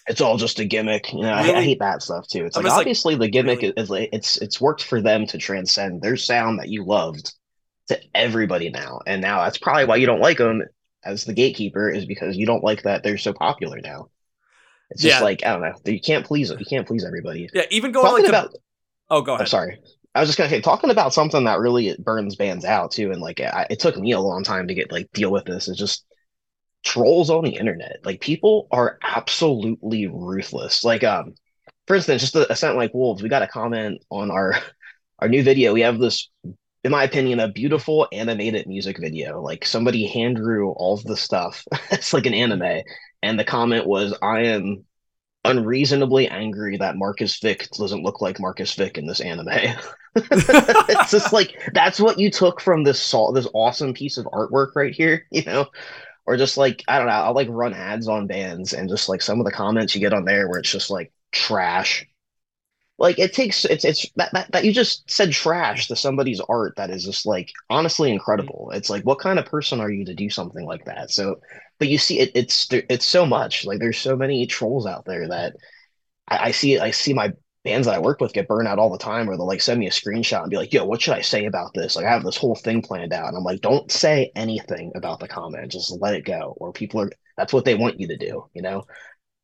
[0.08, 1.14] it's all just a gimmick.
[1.14, 2.46] You know, I, I hate that stuff too.
[2.46, 3.74] It's I'm like just like, obviously the gimmick really?
[3.78, 7.34] is, is like it's it's worked for them to transcend their sound that you loved
[7.88, 10.64] to everybody now, and now that's probably why you don't like them
[11.04, 14.10] as the gatekeeper is because you don't like that they're so popular now.
[14.90, 15.24] It's just Yeah.
[15.24, 15.74] like I don't know.
[15.92, 17.50] You can't please you can't please everybody.
[17.54, 18.60] yeah, even going Talking like, about the,
[19.10, 19.48] oh, go I'm ahead.
[19.50, 19.80] sorry.
[20.14, 23.22] I was just gonna say, talking about something that really burns bands out too, and
[23.22, 25.68] like I, it took me a long time to get like deal with this.
[25.70, 26.06] Is just
[26.84, 28.00] trolls on the internet.
[28.04, 30.84] Like people are absolutely ruthless.
[30.84, 31.36] Like um,
[31.88, 33.24] for instance, just a, a scent like wolves.
[33.24, 34.56] We got a comment on our
[35.20, 35.74] our new video.
[35.74, 36.30] We have this,
[36.84, 39.42] in my opinion, a beautiful animated music video.
[39.42, 41.64] Like somebody hand drew all the stuff.
[41.92, 42.84] it's like an anime,
[43.22, 44.86] and the comment was, "I am."
[45.44, 49.76] Unreasonably angry that Marcus Vick doesn't look like Marcus Vick in this anime.
[50.16, 54.76] it's just like that's what you took from this sol- this awesome piece of artwork
[54.76, 55.66] right here, you know?
[56.26, 59.22] Or just like I don't know, I'll like run ads on bands and just like
[59.22, 62.06] some of the comments you get on there where it's just like trash.
[63.02, 66.76] Like it takes it's it's that, that that you just said trash to somebody's art
[66.78, 68.70] that is just like honestly incredible.
[68.76, 71.10] It's like what kind of person are you to do something like that?
[71.10, 71.38] So
[71.80, 73.66] but you see it it's it's so much.
[73.66, 75.56] Like there's so many trolls out there that
[76.28, 77.34] I, I see I see my
[77.64, 79.80] bands that I work with get burned out all the time where they'll like send
[79.80, 81.96] me a screenshot and be like, yo, what should I say about this?
[81.96, 83.30] Like I have this whole thing planned out.
[83.30, 85.72] And I'm like, don't say anything about the comment.
[85.72, 86.56] Just let it go.
[86.58, 88.84] Or people are that's what they want you to do, you know?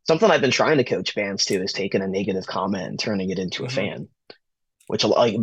[0.07, 3.29] Something I've been trying to coach fans to is taking a negative comment and turning
[3.29, 3.71] it into a Mhm.
[3.71, 4.07] fan.
[4.87, 5.35] Which like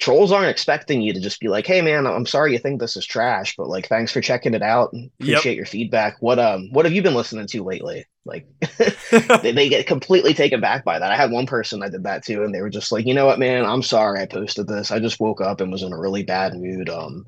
[0.00, 2.96] trolls aren't expecting you to just be like, hey man, I'm sorry you think this
[2.96, 4.92] is trash, but like thanks for checking it out.
[5.20, 6.16] Appreciate your feedback.
[6.20, 8.06] What um what have you been listening to lately?
[8.24, 8.46] Like
[9.42, 11.10] they, they get completely taken back by that.
[11.12, 13.26] I had one person I did that too, and they were just like, you know
[13.26, 14.90] what, man, I'm sorry I posted this.
[14.90, 16.88] I just woke up and was in a really bad mood.
[16.88, 17.26] Um,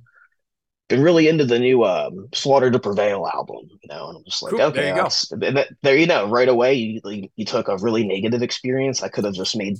[0.88, 4.42] been really into the new um Slaughter to Prevail album, you know, and I'm just
[4.42, 4.94] like, Cool, there you
[5.30, 7.00] that- there you know, right away you
[7.36, 9.78] you took a really negative experience that could have just made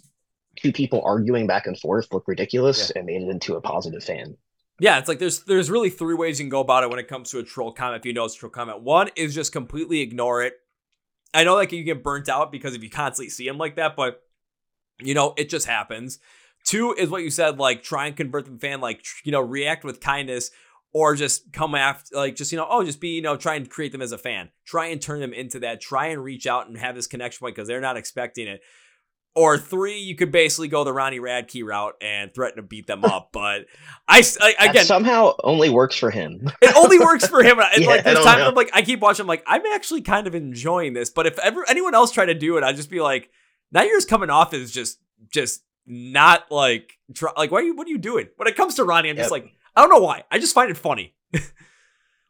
[0.57, 4.37] two people arguing back and forth look ridiculous and made it into a positive fan.
[4.81, 7.09] Yeah, it's like there's there's really three ways you can go about it when it
[7.09, 8.01] comes to a troll comment.
[8.03, 10.55] If you know it's a troll comment, one is just completely ignore it.
[11.33, 13.97] I know like you get burnt out because if you constantly see them like that,
[13.97, 14.23] but
[15.01, 16.19] you know it just happens.
[16.65, 19.85] Two is what you said, like try and convert them fan, like you know react
[19.85, 20.51] with kindness,
[20.97, 23.69] or just come after, like just you know oh just be you know try and
[23.69, 24.49] create them as a fan.
[24.65, 25.79] Try and turn them into that.
[25.79, 28.63] Try and reach out and have this connection point because they're not expecting it.
[29.35, 33.05] Or three, you could basically go the Ronnie Radke route and threaten to beat them
[33.05, 33.29] up.
[33.35, 33.67] But
[34.09, 36.51] i, That again, somehow only works for him.
[36.63, 37.59] it only works for him.
[37.75, 38.41] And Yeah, like I there's time.
[38.41, 39.25] I'm like I keep watching.
[39.25, 41.11] I'm like I'm actually kind of enjoying this.
[41.11, 43.29] But if ever anyone else tried to do it, I'd just be like,
[43.71, 44.99] now yours coming off is just
[45.31, 48.29] just not like try, like why are you what are you doing?
[48.37, 50.25] When it comes to Ronnie, I'm just like I don't know why.
[50.31, 51.15] I just find it funny.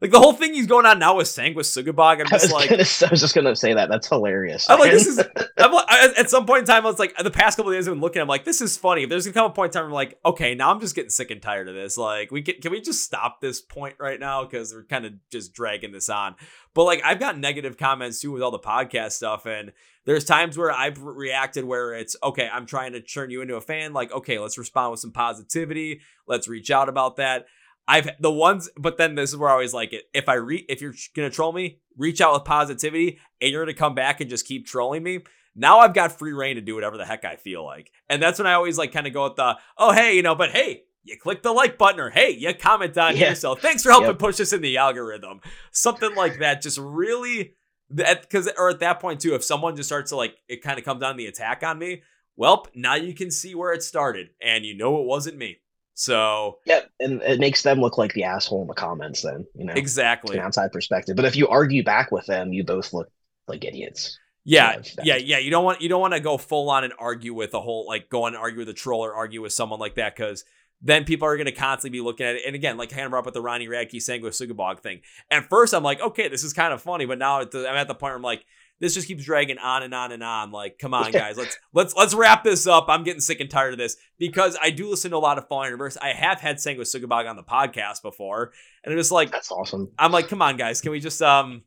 [0.03, 2.21] like the whole thing he's going on now with Sanguisugabogg.
[2.21, 3.89] I'm I just like gonna, I was just gonna say that.
[3.89, 4.69] That's hilarious.
[4.69, 5.19] I'm like, this is.
[5.59, 7.89] I'm like, at some point in time, I was like, the past couple of days,
[7.89, 8.21] I've been looking.
[8.21, 9.05] I'm like, this is funny.
[9.05, 11.09] If there's gonna come a point in time, I'm like, okay, now I'm just getting
[11.09, 11.97] sick and tired of this.
[11.97, 15.15] Like, we can, can we just stop this point right now because we're kind of
[15.31, 16.37] just dragging this on.
[16.75, 19.73] But like, I've got negative comments too with all the podcast stuff, and
[20.05, 22.51] there's times where I've re- reacted where it's okay.
[22.53, 23.95] I'm trying to turn you into a fan.
[23.95, 26.03] Like, okay, let's respond with some positivity.
[26.27, 27.47] Let's reach out about that.
[27.89, 30.05] I've the ones, but then this is where I always like it.
[30.13, 33.75] If I re, if you're gonna troll me, reach out with positivity, and you're gonna
[33.75, 35.21] come back and just keep trolling me.
[35.55, 38.39] Now I've got free reign to do whatever the heck I feel like, and that's
[38.39, 40.83] when I always like kind of go with the, oh hey, you know, but hey,
[41.05, 43.27] you click the like button or hey, you comment on Yeah.
[43.27, 44.19] here, so thanks for helping Yep.
[44.19, 45.41] push us in the algorithm.
[45.71, 47.55] Something like that, just really
[47.91, 50.79] that because or at that point too, if someone just starts to like, it kind
[50.79, 52.03] of comes on the attack on me.
[52.35, 55.59] well, now you can see where it started, and you know it wasn't me.
[55.99, 59.23] So yeah, and it makes them look like the asshole in the comments.
[59.23, 61.17] Then you know exactly an outside perspective.
[61.17, 63.11] But if you argue back with them, you both look
[63.49, 64.19] like idiots.
[64.45, 65.39] Yeah, yeah, yeah.
[65.39, 67.87] You don't want you don't want to go full on and argue with a whole
[67.87, 70.45] like go on and argue with a troll or argue with someone like that because
[70.83, 72.43] then people are going to constantly be looking at it.
[72.45, 75.01] And again, like Hannah brought up with the Ronnie Radke Sanguisugabogg thing.
[75.31, 77.95] At first, I'm like, okay, this is kind of funny, but now I'm at the
[77.95, 78.45] point where I'm like,
[78.79, 80.51] this just keeps dragging on and on and on.
[80.51, 82.87] Like, come on, guys, let's let's let's wrap this up.
[82.89, 85.49] I'm getting sick and tired of this because I do listen to a lot of
[85.49, 85.97] Falling in Reverse.
[85.97, 88.53] I have had Sanguisugabogg on the podcast before,
[88.85, 89.91] and it was like that's awesome.
[89.99, 91.63] I'm like, come on, guys, can we just um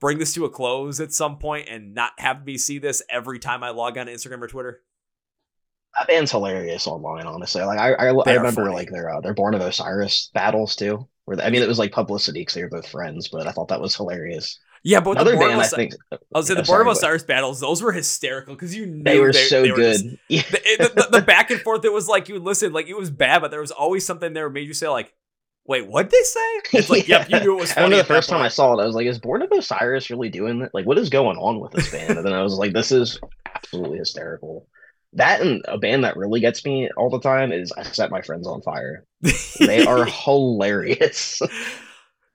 [0.00, 3.38] bring this to a close at some point and not have me see this every
[3.38, 4.82] time I log on to Instagram or Twitter?
[5.94, 7.62] That band's hilarious online, honestly.
[7.62, 8.74] Like I, I, I remember funny.
[8.74, 11.08] like their uh, their Born of Osiris battles too.
[11.24, 13.52] Where they, I mean, it was like publicity because they were both friends, but I
[13.52, 14.58] thought that was hilarious.
[14.84, 15.94] Yeah, but Another the Born band, I think.
[16.10, 19.20] I was saying the Born of Osiris battles; those were hysterical because you knew they
[19.20, 19.92] were they, so they were good.
[19.92, 20.42] Just, yeah.
[20.50, 23.42] the, the, the, back and forth, it was like you listen, like it was bad,
[23.42, 25.14] but there was always something there that made you say like,
[25.66, 26.60] wait, what'd they say?
[26.72, 27.18] It's like, yeah.
[27.18, 27.80] yep, you knew it was funny.
[27.82, 30.10] I remember the first time I saw it, I was like, is Born of Osiris
[30.10, 30.74] really doing that?
[30.74, 32.16] Like, what is going on with this band?
[32.16, 33.20] and then I was like, this is
[33.54, 34.66] absolutely hysterical.
[35.14, 38.22] That and a band that really gets me all the time is I Set My
[38.22, 39.04] Friends on Fire.
[39.60, 41.40] they are hilarious.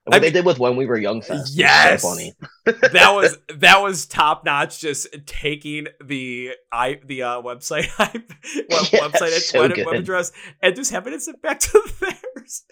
[0.08, 2.34] What I they did with when we were young fest yes so funny.
[2.66, 8.24] That was that was top notch just taking the i the uh, website web,
[8.70, 10.32] yeah, website so web, web, address
[10.62, 12.64] and just having it sent back to theirs.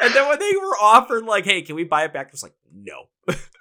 [0.00, 2.28] And then when they were offered like hey can we buy it back?
[2.28, 3.04] It was like no.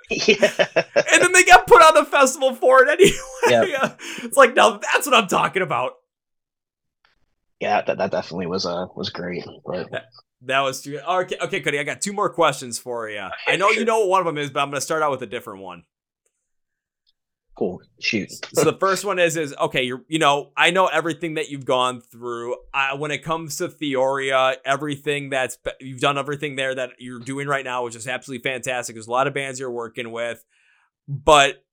[0.09, 0.65] Yeah.
[0.75, 3.71] and then they got put on the festival for it anyway.
[3.71, 3.99] Yep.
[4.23, 5.93] it's like no that's what i'm talking about.
[7.59, 9.89] Yeah that, that definitely was uh was great but
[10.45, 11.37] that was too okay.
[11.41, 13.27] Okay, Cody, I got two more questions for you.
[13.47, 15.11] I know you know what one of them is, but I'm going to start out
[15.11, 15.83] with a different one.
[17.55, 17.81] Cool.
[17.99, 18.31] Shoot.
[18.53, 19.83] so the first one is is okay.
[19.83, 22.55] You're you know I know everything that you've gone through.
[22.73, 27.47] I, when it comes to Theoria, everything that's you've done everything there that you're doing
[27.47, 28.95] right now, which is absolutely fantastic.
[28.95, 30.43] There's a lot of bands you're working with,
[31.07, 31.63] but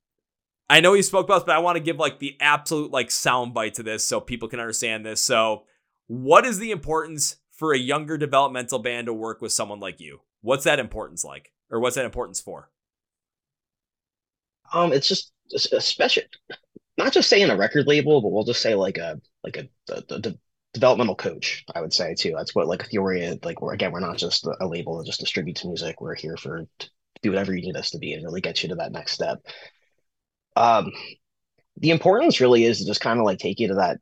[0.68, 3.11] I know you spoke about, this, but I want to give like the absolute like
[3.11, 5.23] sound bite to this so people can understand this.
[5.23, 5.64] So,
[6.09, 10.23] what is the importance for a younger developmental band to work with someone like you?
[10.41, 12.71] What's that importance like, or what's that importance for?
[14.73, 16.25] Um, it's just especially
[16.97, 20.35] not just saying a record label, but we'll just say like a like a, a
[20.73, 21.63] developmental coach.
[21.75, 22.33] I would say too.
[22.35, 23.61] That's what like Theoria like.
[23.61, 26.01] We're again, we're not just a label that just distributes music.
[26.01, 26.67] We're here for
[27.21, 29.39] do whatever you need us to be and really get you to that next step.
[30.57, 30.93] Um,
[31.77, 33.99] the importance really is to just kind of like take you to that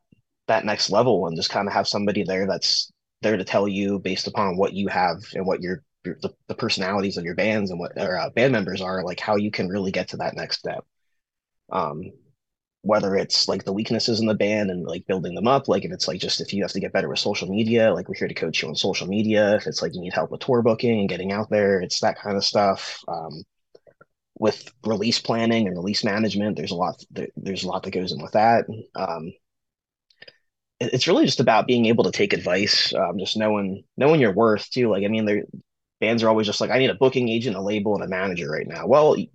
[0.47, 2.93] that next level and just kind of have somebody there that's
[3.23, 7.16] there to tell you based upon what you have and what your, the, the, personalities
[7.16, 9.91] of your bands and what or uh, band members are like how you can really
[9.91, 10.85] get to that next step.
[11.71, 12.12] Um
[12.83, 15.93] whether it's like the weaknesses in the band and like building them up like if
[15.93, 18.29] it's like just if you have to get better with social media like we're here
[18.29, 19.57] to coach you on social media.
[19.57, 22.19] If it's like you need help with tour booking and getting out there it's that
[22.19, 23.01] kind of stuff.
[23.09, 23.43] Um
[24.39, 28.12] with release planning and release management there's a lot there, there's a lot that goes
[28.12, 28.66] in with that.
[28.95, 29.33] Um
[30.81, 34.70] it's really just about being able to take advice, um, just knowing knowing your worth
[34.70, 34.91] too.
[34.91, 35.45] Like I mean, the
[36.01, 38.51] bands are always just like, I need a booking agent, a label, and a manager
[38.51, 38.87] right now.
[38.87, 39.29] Well, you,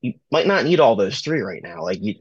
[0.00, 1.82] you might not need all those three right now.
[1.82, 2.14] Like you,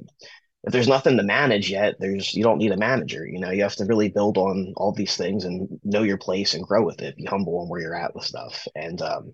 [0.63, 3.25] if there's nothing to manage yet, there's you don't need a manager.
[3.25, 6.53] You know, you have to really build on all these things and know your place
[6.53, 7.17] and grow with it.
[7.17, 8.67] Be humble on where you're at with stuff.
[8.75, 9.33] And um,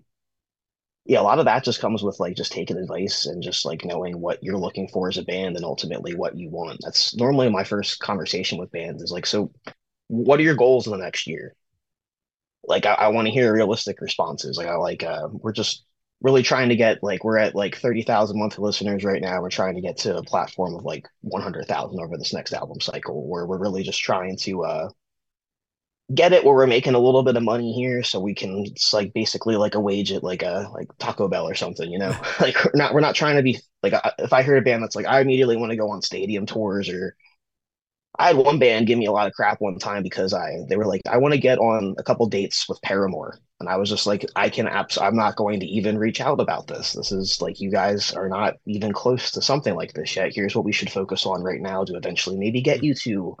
[1.06, 3.84] yeah, a lot of that just comes with like just taking advice and just like
[3.84, 6.80] knowing what you're looking for as a band and ultimately what you want.
[6.82, 9.52] That's normally my first conversation with bands is like, so
[10.08, 11.54] what are your goals in the next year?
[12.64, 14.56] Like I, I want to hear realistic responses.
[14.56, 15.84] Like I like uh we're just
[16.20, 19.40] really trying to get like we're at like 30,000 monthly listeners right now.
[19.40, 23.28] We're trying to get to a platform of like 100,000 over this next album cycle
[23.28, 24.88] where we're really just trying to uh
[26.14, 28.92] get it where we're making a little bit of money here so we can it's
[28.92, 32.14] like basically like a wage at like a like taco bell or something you know?
[32.40, 34.94] Like we're not we're not trying to be like if i hear a band that's
[34.94, 37.16] like i immediately want to go on stadium tours or
[38.18, 40.76] i had one band give me a lot of crap one time because i they
[40.76, 43.88] were like i want to get on a couple dates with paramore and i was
[43.88, 46.92] just like i can abs- i'm not going to even reach out about this.
[46.92, 50.34] This is like you guys are not even close to something like this yet.
[50.34, 52.86] Here's what we should focus on right now to eventually maybe get mm-hmm.
[52.86, 53.36] you to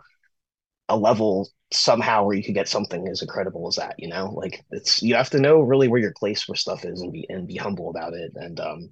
[0.88, 4.32] a level somehow where you could get something as incredible as that you know?
[4.34, 7.26] Like it's you have to know really where your place for stuff is and be
[7.28, 8.90] and be humble about it and um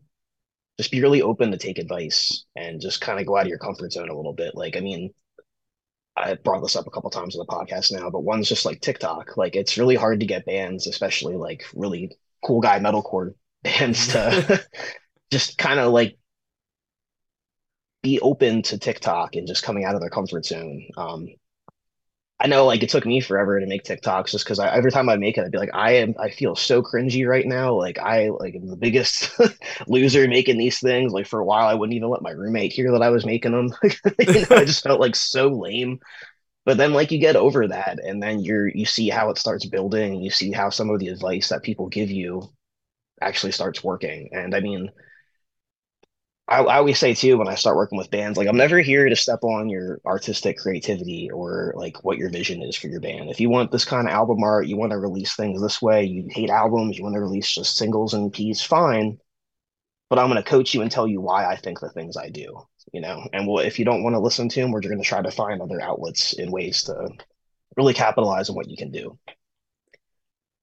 [0.78, 3.58] just be really open to take advice and just kind of go out of your
[3.58, 4.54] comfort zone a little bit.
[4.54, 5.12] Like i mean
[6.16, 8.80] i brought this up a couple times on the podcast now but one's just like
[8.80, 9.36] tiktok.
[9.36, 12.10] Like it's really hard to get bands especially like really
[12.44, 14.64] cool guy metalcore bands to
[15.30, 16.18] just kind of like
[18.02, 20.86] be open to tiktok and just coming out of their comfort zone.
[20.96, 21.28] Um
[22.40, 25.16] I know like it took me forever to make TikToks just because every time I
[25.16, 27.74] make it, I'd be like, I am, I feel so cringy right now.
[27.74, 29.30] Like I like am the biggest
[29.86, 31.12] loser making these things.
[31.12, 33.52] Like for a while, I wouldn't even let my roommate hear that I was making
[33.52, 33.70] them.
[33.84, 36.00] you know, I just felt like so lame.
[36.64, 39.66] But then like you get over that, and then you're you see how it starts
[39.66, 40.14] building.
[40.14, 42.52] and You see how some of the advice that people give you
[43.20, 44.30] actually starts working.
[44.32, 44.90] And I mean,
[46.46, 49.08] I, I, always say too when I start working with bands, like I'm never here
[49.08, 53.30] to step on your artistic creativity or like what your vision is for your band.
[53.30, 56.04] If you want this kind of album art, you want to release things this way,
[56.04, 59.18] you hate albums, you want to release just singles and EPs, fine.
[60.10, 62.28] But I'm going to coach you and tell you why I think the things I
[62.28, 63.26] do, you know.
[63.32, 65.30] And well, if you don't want to listen to them, we're going to try to
[65.30, 67.08] find other outlets and ways to
[67.76, 69.18] really capitalize on what you can do.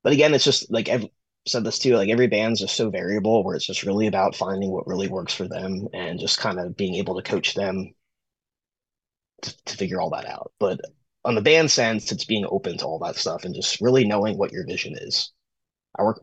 [0.03, 1.11] But again, it's just like every,
[1.47, 4.71] said this too like every band's just so variable where it's just really about finding
[4.71, 7.93] what really works for them and just kind of being able to coach them
[9.41, 10.51] to, to figure all that out.
[10.59, 10.81] But
[11.25, 14.37] on the band sense it's being open to all that stuff and just really knowing
[14.37, 15.31] what your vision is.
[15.97, 16.21] I work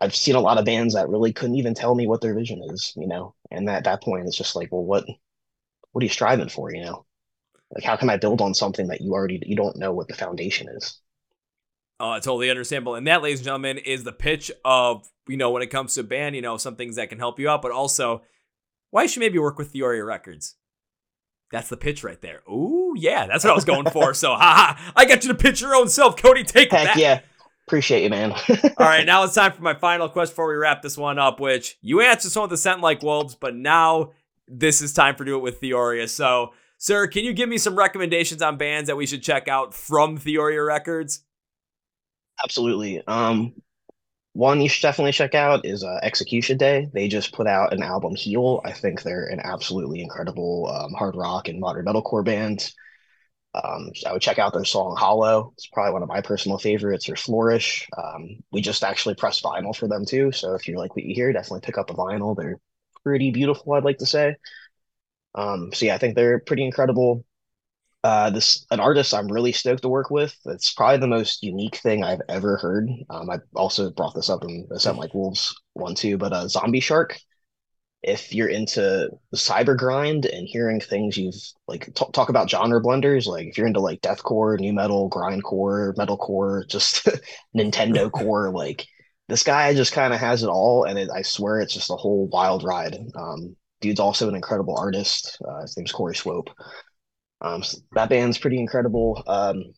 [0.00, 2.62] i've seen a lot of bands that really couldn't even tell me what their vision
[2.70, 5.04] is you know and at that point it's just like well what
[5.92, 7.04] what are you striving for you know?
[7.70, 10.14] Like how can i build on something that you already you don't know what the
[10.14, 11.00] foundation is
[12.00, 12.94] Oh, totally understandable.
[12.94, 16.04] And that, ladies and gentlemen, is the pitch of, you know, when it comes to
[16.04, 18.22] band, you know, some things that can help you out, but also
[18.90, 20.54] why you should maybe work with Theoria Records.
[21.50, 22.42] That's the pitch right there.
[22.48, 24.14] Ooh, yeah, that's what I was going for.
[24.14, 26.16] So, haha, I got you to pitch your own self.
[26.16, 26.96] Cody, take Heck that.
[26.96, 27.20] yeah.
[27.66, 28.32] Appreciate you, man.
[28.78, 31.38] All right, now it's time for my final question before we wrap this one up,
[31.40, 34.12] which you answered some of the Scent Like Wolves, but now
[34.46, 36.08] this is time for Do It with Theoria.
[36.08, 39.74] So, sir, can you give me some recommendations on bands that we should check out
[39.74, 41.24] from Theoria Records?
[42.42, 43.02] Absolutely.
[43.06, 43.54] Um,
[44.34, 46.88] one you should definitely check out is uh, Execution Day.
[46.94, 48.62] They just put out an album, Heal.
[48.64, 52.72] I think they're an absolutely incredible um, hard rock and modern metalcore band.
[53.54, 55.52] Um, I would check out their song Hollow.
[55.54, 57.88] It's probably one of my personal favorites, or Flourish.
[57.98, 60.32] Um, we just actually pressed vinyl for them too.
[60.32, 62.36] So if you like what you hear, definitely pick up a vinyl.
[62.36, 62.60] They're
[63.04, 64.36] pretty beautiful, I'd like to say.
[65.34, 67.24] Um, so yeah, I think they're pretty incredible
[68.08, 70.34] uh, this an artist I'm really stoked to work with.
[70.46, 72.88] It's probably the most unique thing I've ever heard.
[73.10, 76.48] Um, I also brought this up in the Scent Like Wolves one too, but uh,
[76.48, 77.18] Zombie Shark.
[78.02, 81.34] If you're into the cyber grind and hearing things you've
[81.66, 85.94] like t- talk about genre blenders, like if you're into like deathcore, nu metal, grindcore,
[85.96, 87.08] metalcore, just
[87.56, 88.86] Nintendo core, like
[89.28, 91.96] this guy just kind of has it all, and it, I swear it's just a
[91.96, 92.96] whole wild ride.
[93.16, 95.36] Um, dude's also an incredible artist.
[95.46, 96.50] Uh, his name's Corey Swope.
[97.40, 99.22] Um, so that band's pretty incredible.
[99.26, 99.74] Um,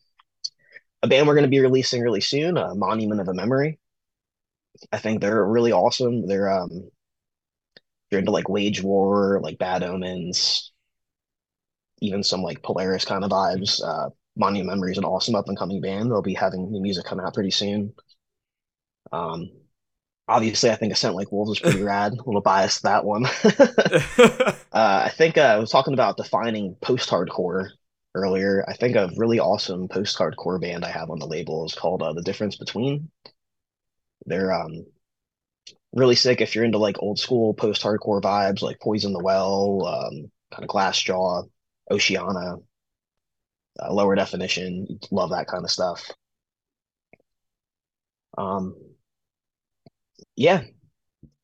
[1.03, 3.79] a band we're going to be releasing really soon, uh, Monument of a Memory.
[4.91, 6.25] I think they're really awesome.
[6.27, 6.89] They're um,
[8.09, 10.71] they're into like Wage War, like Bad Omens,
[12.01, 13.81] even some like Polaris kind of vibes.
[13.83, 16.11] Uh, Monument of Memory is an awesome up and coming band.
[16.11, 17.93] They'll be having new music come out pretty soon.
[19.11, 19.51] Um,
[20.31, 22.13] obviously I think Scent Like Wolves is pretty rad.
[22.13, 23.25] A little biased that one.
[23.45, 27.69] uh, I think uh, I was talking about defining post-hardcore
[28.15, 28.65] earlier.
[28.67, 32.13] I think a really awesome post-hardcore band I have on the label is called uh,
[32.13, 33.09] The Difference Between.
[34.25, 34.85] They're um
[35.93, 40.31] really sick if you're into like old school post-hardcore vibes like Poison the Well, um,
[40.51, 41.49] kind of Glassjaw,
[41.89, 42.57] Oceana,
[43.81, 44.87] uh, lower definition.
[45.11, 46.09] Love that kind of stuff.
[48.37, 48.75] Um,
[50.35, 50.63] yeah.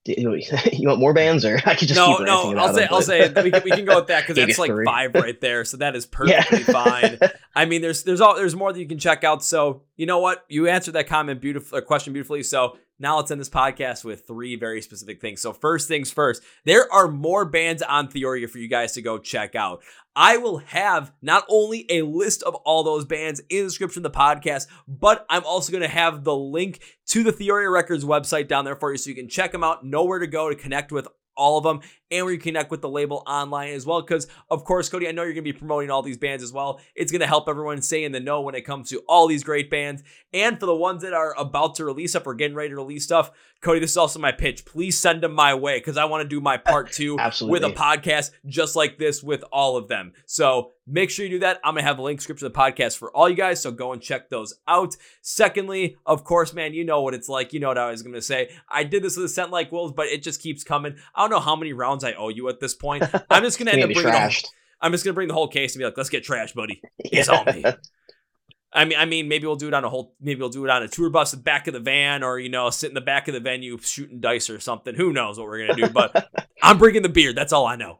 [0.09, 2.55] You, want more bands, or I could just no, no.
[2.57, 4.71] I'll say, them, I'll say, we can, we can go with that because that's like
[4.71, 4.85] three.
[4.85, 5.65] five right there.
[5.65, 7.19] So that is perfectly fine.
[7.53, 9.43] I mean, there's there's all there's more that you can check out.
[9.43, 10.45] So you know what?
[10.47, 12.43] You answered that comment beautiful, uh, question beautifully.
[12.43, 15.41] So now let's end this podcast with three very specific things.
[15.41, 19.17] So first things first, there are more bands on Theoria for you guys to go
[19.17, 19.83] check out.
[20.15, 24.11] I will have not only a list of all those bands in the description of
[24.11, 28.47] the podcast, but I'm also going to have the link to the Theoria Records website
[28.47, 30.55] down there for you so you can check them out, know where to go to
[30.55, 31.07] connect with
[31.37, 31.79] all of them
[32.09, 34.01] and where you connect with the label online as well.
[34.01, 36.51] Because, of course, Cody, I know you're going to be promoting all these bands as
[36.51, 36.79] well.
[36.95, 39.43] It's going to help everyone stay in the know when it comes to all these
[39.43, 40.03] great bands.
[40.33, 43.03] And for the ones that are about to release stuff or getting ready to release
[43.03, 43.31] stuff,
[43.61, 44.65] Cody, this is also my pitch.
[44.65, 47.71] Please send them my way because I want to do my part two with a
[47.71, 50.13] podcast just like this with all of them.
[50.25, 51.59] So make sure you do that.
[51.63, 53.61] I'm going to have a link description of the podcast for all you guys.
[53.61, 54.95] So go and check those out.
[55.21, 57.53] Secondly, of course, man, you know what it's like.
[57.53, 58.49] You know what I was going to say.
[58.69, 60.95] I did this with a scent like wolves, but it just keeps coming.
[61.15, 63.03] I don't know how many rounds I owe you at this point.
[63.29, 64.11] I'm just gonna end up bringing.
[64.11, 64.43] The,
[64.81, 66.81] I'm just gonna bring the whole case and be like, let's get trash, buddy.
[66.99, 67.35] It's yeah.
[67.35, 67.63] on me.
[68.73, 70.15] I mean, I mean, maybe we'll do it on a whole.
[70.19, 72.49] Maybe we'll do it on a tour bus, the back of the van, or you
[72.49, 74.95] know, sit in the back of the venue shooting dice or something.
[74.95, 75.89] Who knows what we're gonna do?
[75.89, 76.29] But
[76.63, 77.35] I'm bringing the beard.
[77.35, 77.99] That's all I know.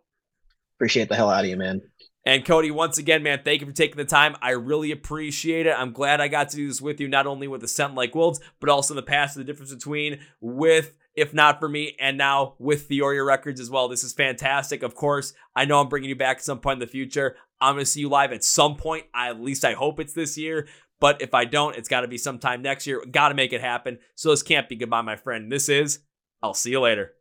[0.78, 1.82] Appreciate the hell out of you, man.
[2.26, 4.36] And Cody, once again, man, thank you for taking the time.
[4.42, 5.74] I really appreciate it.
[5.78, 8.14] I'm glad I got to do this with you, not only with the Scent Like
[8.14, 12.18] Wolves, but also in the past, the difference between with if not for me, and
[12.18, 13.90] now with Theoria Records as well.
[13.90, 14.84] This is fantastic.
[14.84, 17.36] Of course, I know I'm bringing you back at some point in the future.
[17.60, 19.08] I'm going to see you live at some point.
[19.14, 20.68] I, at least I hope it's this year.
[21.00, 23.04] But if I don't, it's got to be sometime next year.
[23.10, 23.98] Got to make it happen.
[24.16, 25.52] So this can't be goodbye, my friend.
[25.52, 26.00] This is,
[26.42, 27.14] I'll see you later.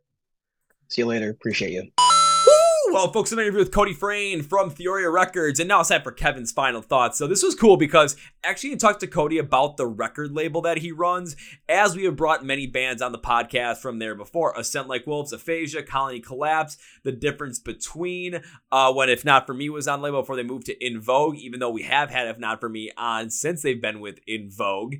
[0.89, 1.29] See you later.
[1.29, 2.06] Appreciate you.
[2.89, 6.11] Well, folks, an interview with Cody Frain from Theoria Records, and now it's time for
[6.11, 7.17] Kevin's final thoughts.
[7.17, 8.15] So this was cool because
[8.45, 11.35] actually he talked to Cody about the record label that he runs,
[11.67, 14.53] as we have brought many bands on the podcast from there before.
[14.57, 19.53] A Scent Like Wolves, Aphasia, Colony Collapse, the difference between uh, when If Not For
[19.53, 22.27] Me was on label before they moved to In Vogue, even though we have had
[22.27, 24.95] If Not For Me on since they've been with In Vogue.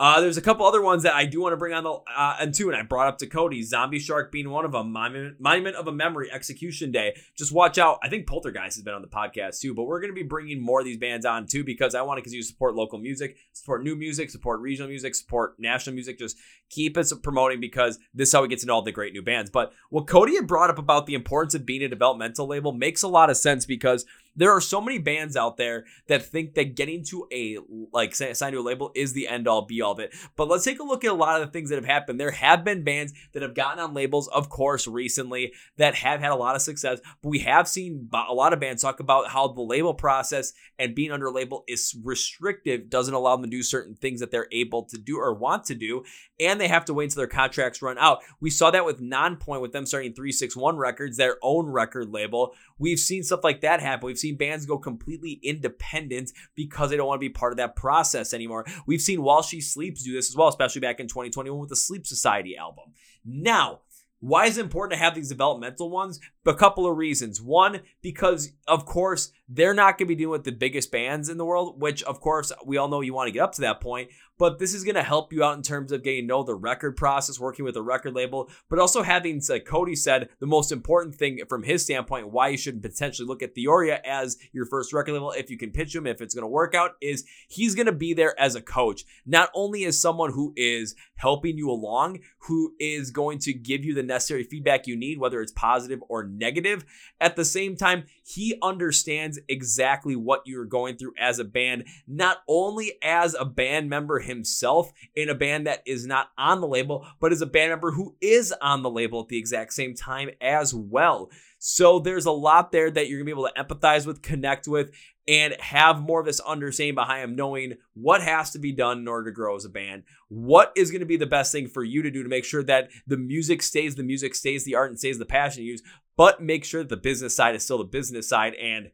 [0.00, 2.36] Uh, there's a couple other ones that I do want to bring on the uh,
[2.40, 3.62] and two, and I brought up to Cody.
[3.62, 4.92] Zombie Shark being one of them.
[4.92, 7.20] Monument, Monument of a Memory, Execution Day.
[7.36, 7.98] Just watch out.
[8.02, 10.58] I think Poltergeist has been on the podcast too, but we're going to be bringing
[10.58, 13.36] more of these bands on too because I want to continue to support local music,
[13.52, 16.18] support new music, support regional music, support national music.
[16.18, 16.38] Just
[16.70, 19.22] keep us promoting because this is how we get to know all the great new
[19.22, 19.50] bands.
[19.50, 23.02] But what Cody had brought up about the importance of being a developmental label makes
[23.02, 26.76] a lot of sense because there are so many bands out there that think that
[26.76, 27.58] getting to a
[27.92, 30.14] like signed to a label is the end all be all of it.
[30.36, 32.20] But let's take a look at a lot of the things that have happened.
[32.20, 36.30] There have been bands that have gotten on labels, of course, recently that have had
[36.30, 37.00] a lot of success.
[37.22, 40.94] But we have seen a lot of bands talk about how the label process and
[40.94, 44.48] being under a label is restrictive, doesn't allow them to do certain things that they're
[44.52, 46.04] able to do or want to do,
[46.38, 48.20] and they have to wait until their contracts run out.
[48.40, 52.54] We saw that with Nonpoint with them starting 361 Records, their own record label.
[52.78, 54.06] We've seen stuff like that happen.
[54.06, 57.76] We've seen bands go completely independent because they don't want to be part of that
[57.76, 58.64] process anymore.
[58.86, 61.76] We've seen While She Sleeps do this as well, especially back in 2021 with the
[61.76, 62.92] Sleeps Society album.
[63.24, 63.80] Now,
[64.20, 66.20] why is it important to have these developmental ones?
[66.46, 67.40] A couple of reasons.
[67.40, 71.36] One, because of course they're not going to be dealing with the biggest bands in
[71.36, 73.80] the world, which of course we all know you want to get up to that
[73.80, 74.10] point.
[74.38, 76.54] But this is going to help you out in terms of getting to know the
[76.54, 80.72] record process, working with a record label, but also having, like Cody said, the most
[80.72, 84.94] important thing from his standpoint, why you should potentially look at Theoria as your first
[84.94, 87.74] record label, if you can pitch him, if it's going to work out, is he's
[87.74, 91.68] going to be there as a coach, not only as someone who is helping you
[91.68, 96.00] along, who is going to give you the necessary feedback you need, whether it's positive
[96.08, 96.84] or negative.
[97.20, 102.38] At the same time, he understands exactly what you're going through as a band, not
[102.48, 107.06] only as a band member himself in a band that is not on the label,
[107.20, 110.30] but as a band member who is on the label at the exact same time
[110.40, 111.30] as well.
[111.62, 114.90] So there's a lot there that you're gonna be able to empathize with, connect with,
[115.28, 119.06] and have more of this understanding behind him, knowing what has to be done in
[119.06, 120.02] order to grow as a band.
[120.28, 122.64] What is going to be the best thing for you to do to make sure
[122.64, 125.82] that the music stays the music, stays the art, and stays the passion you use,
[126.16, 128.90] but make sure that the business side is still the business side and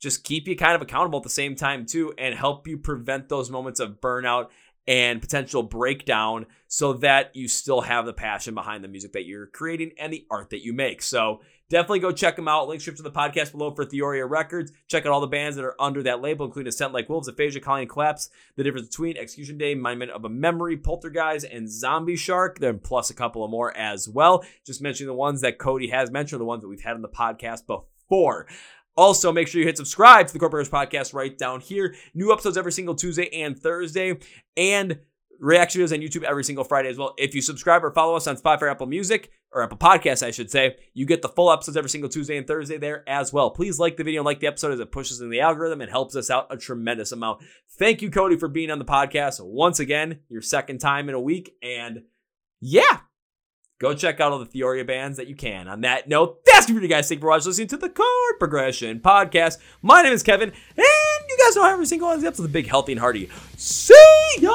[0.00, 3.28] just keep you kind of accountable at the same time too and help you prevent
[3.28, 4.48] those moments of burnout
[4.86, 9.46] and potential breakdown so that you still have the passion behind the music that you're
[9.46, 11.02] creating and the art that you make.
[11.02, 12.68] So definitely go check them out.
[12.68, 14.72] Link to the podcast below for Theoria Records.
[14.88, 17.28] Check out all the bands that are under that label, including A Scent Like Wolves,
[17.28, 22.16] Aphasia, Colony Collapse, The Difference Between, Execution Day, Monument of a Memory, Poltergeist, and Zombie
[22.16, 22.58] Shark.
[22.58, 24.44] Then plus a couple of more as well.
[24.66, 27.08] Just mentioning the ones that Cody has mentioned, the ones that we've had on the
[27.08, 28.46] podcast before.
[28.96, 31.94] Also, make sure you hit subscribe to the Corporate Podcast right down here.
[32.12, 34.18] New episodes every single Tuesday and Thursday,
[34.56, 34.98] and
[35.38, 37.14] reaction videos on YouTube every single Friday as well.
[37.16, 40.50] If you subscribe or follow us on Spotify, Apple Music, or Apple Podcasts, I should
[40.50, 43.50] say, you get the full episodes every single Tuesday and Thursday there as well.
[43.50, 45.90] Please like the video and like the episode as it pushes in the algorithm and
[45.90, 47.42] helps us out a tremendous amount.
[47.78, 51.20] Thank you, Cody, for being on the podcast once again, your second time in a
[51.20, 51.54] week.
[51.62, 52.02] And
[52.60, 53.00] yeah,
[53.80, 55.66] go check out all the Theoria bands that you can.
[55.66, 57.08] On that note, that's it for you guys.
[57.08, 59.58] Thank you for watching, listening to the Chord Progression Podcast.
[59.82, 60.86] My name is Kevin, and
[61.28, 63.28] you guys know every single one of the episodes, the big, healthy, and hearty.
[63.56, 63.94] See
[64.38, 64.54] ya!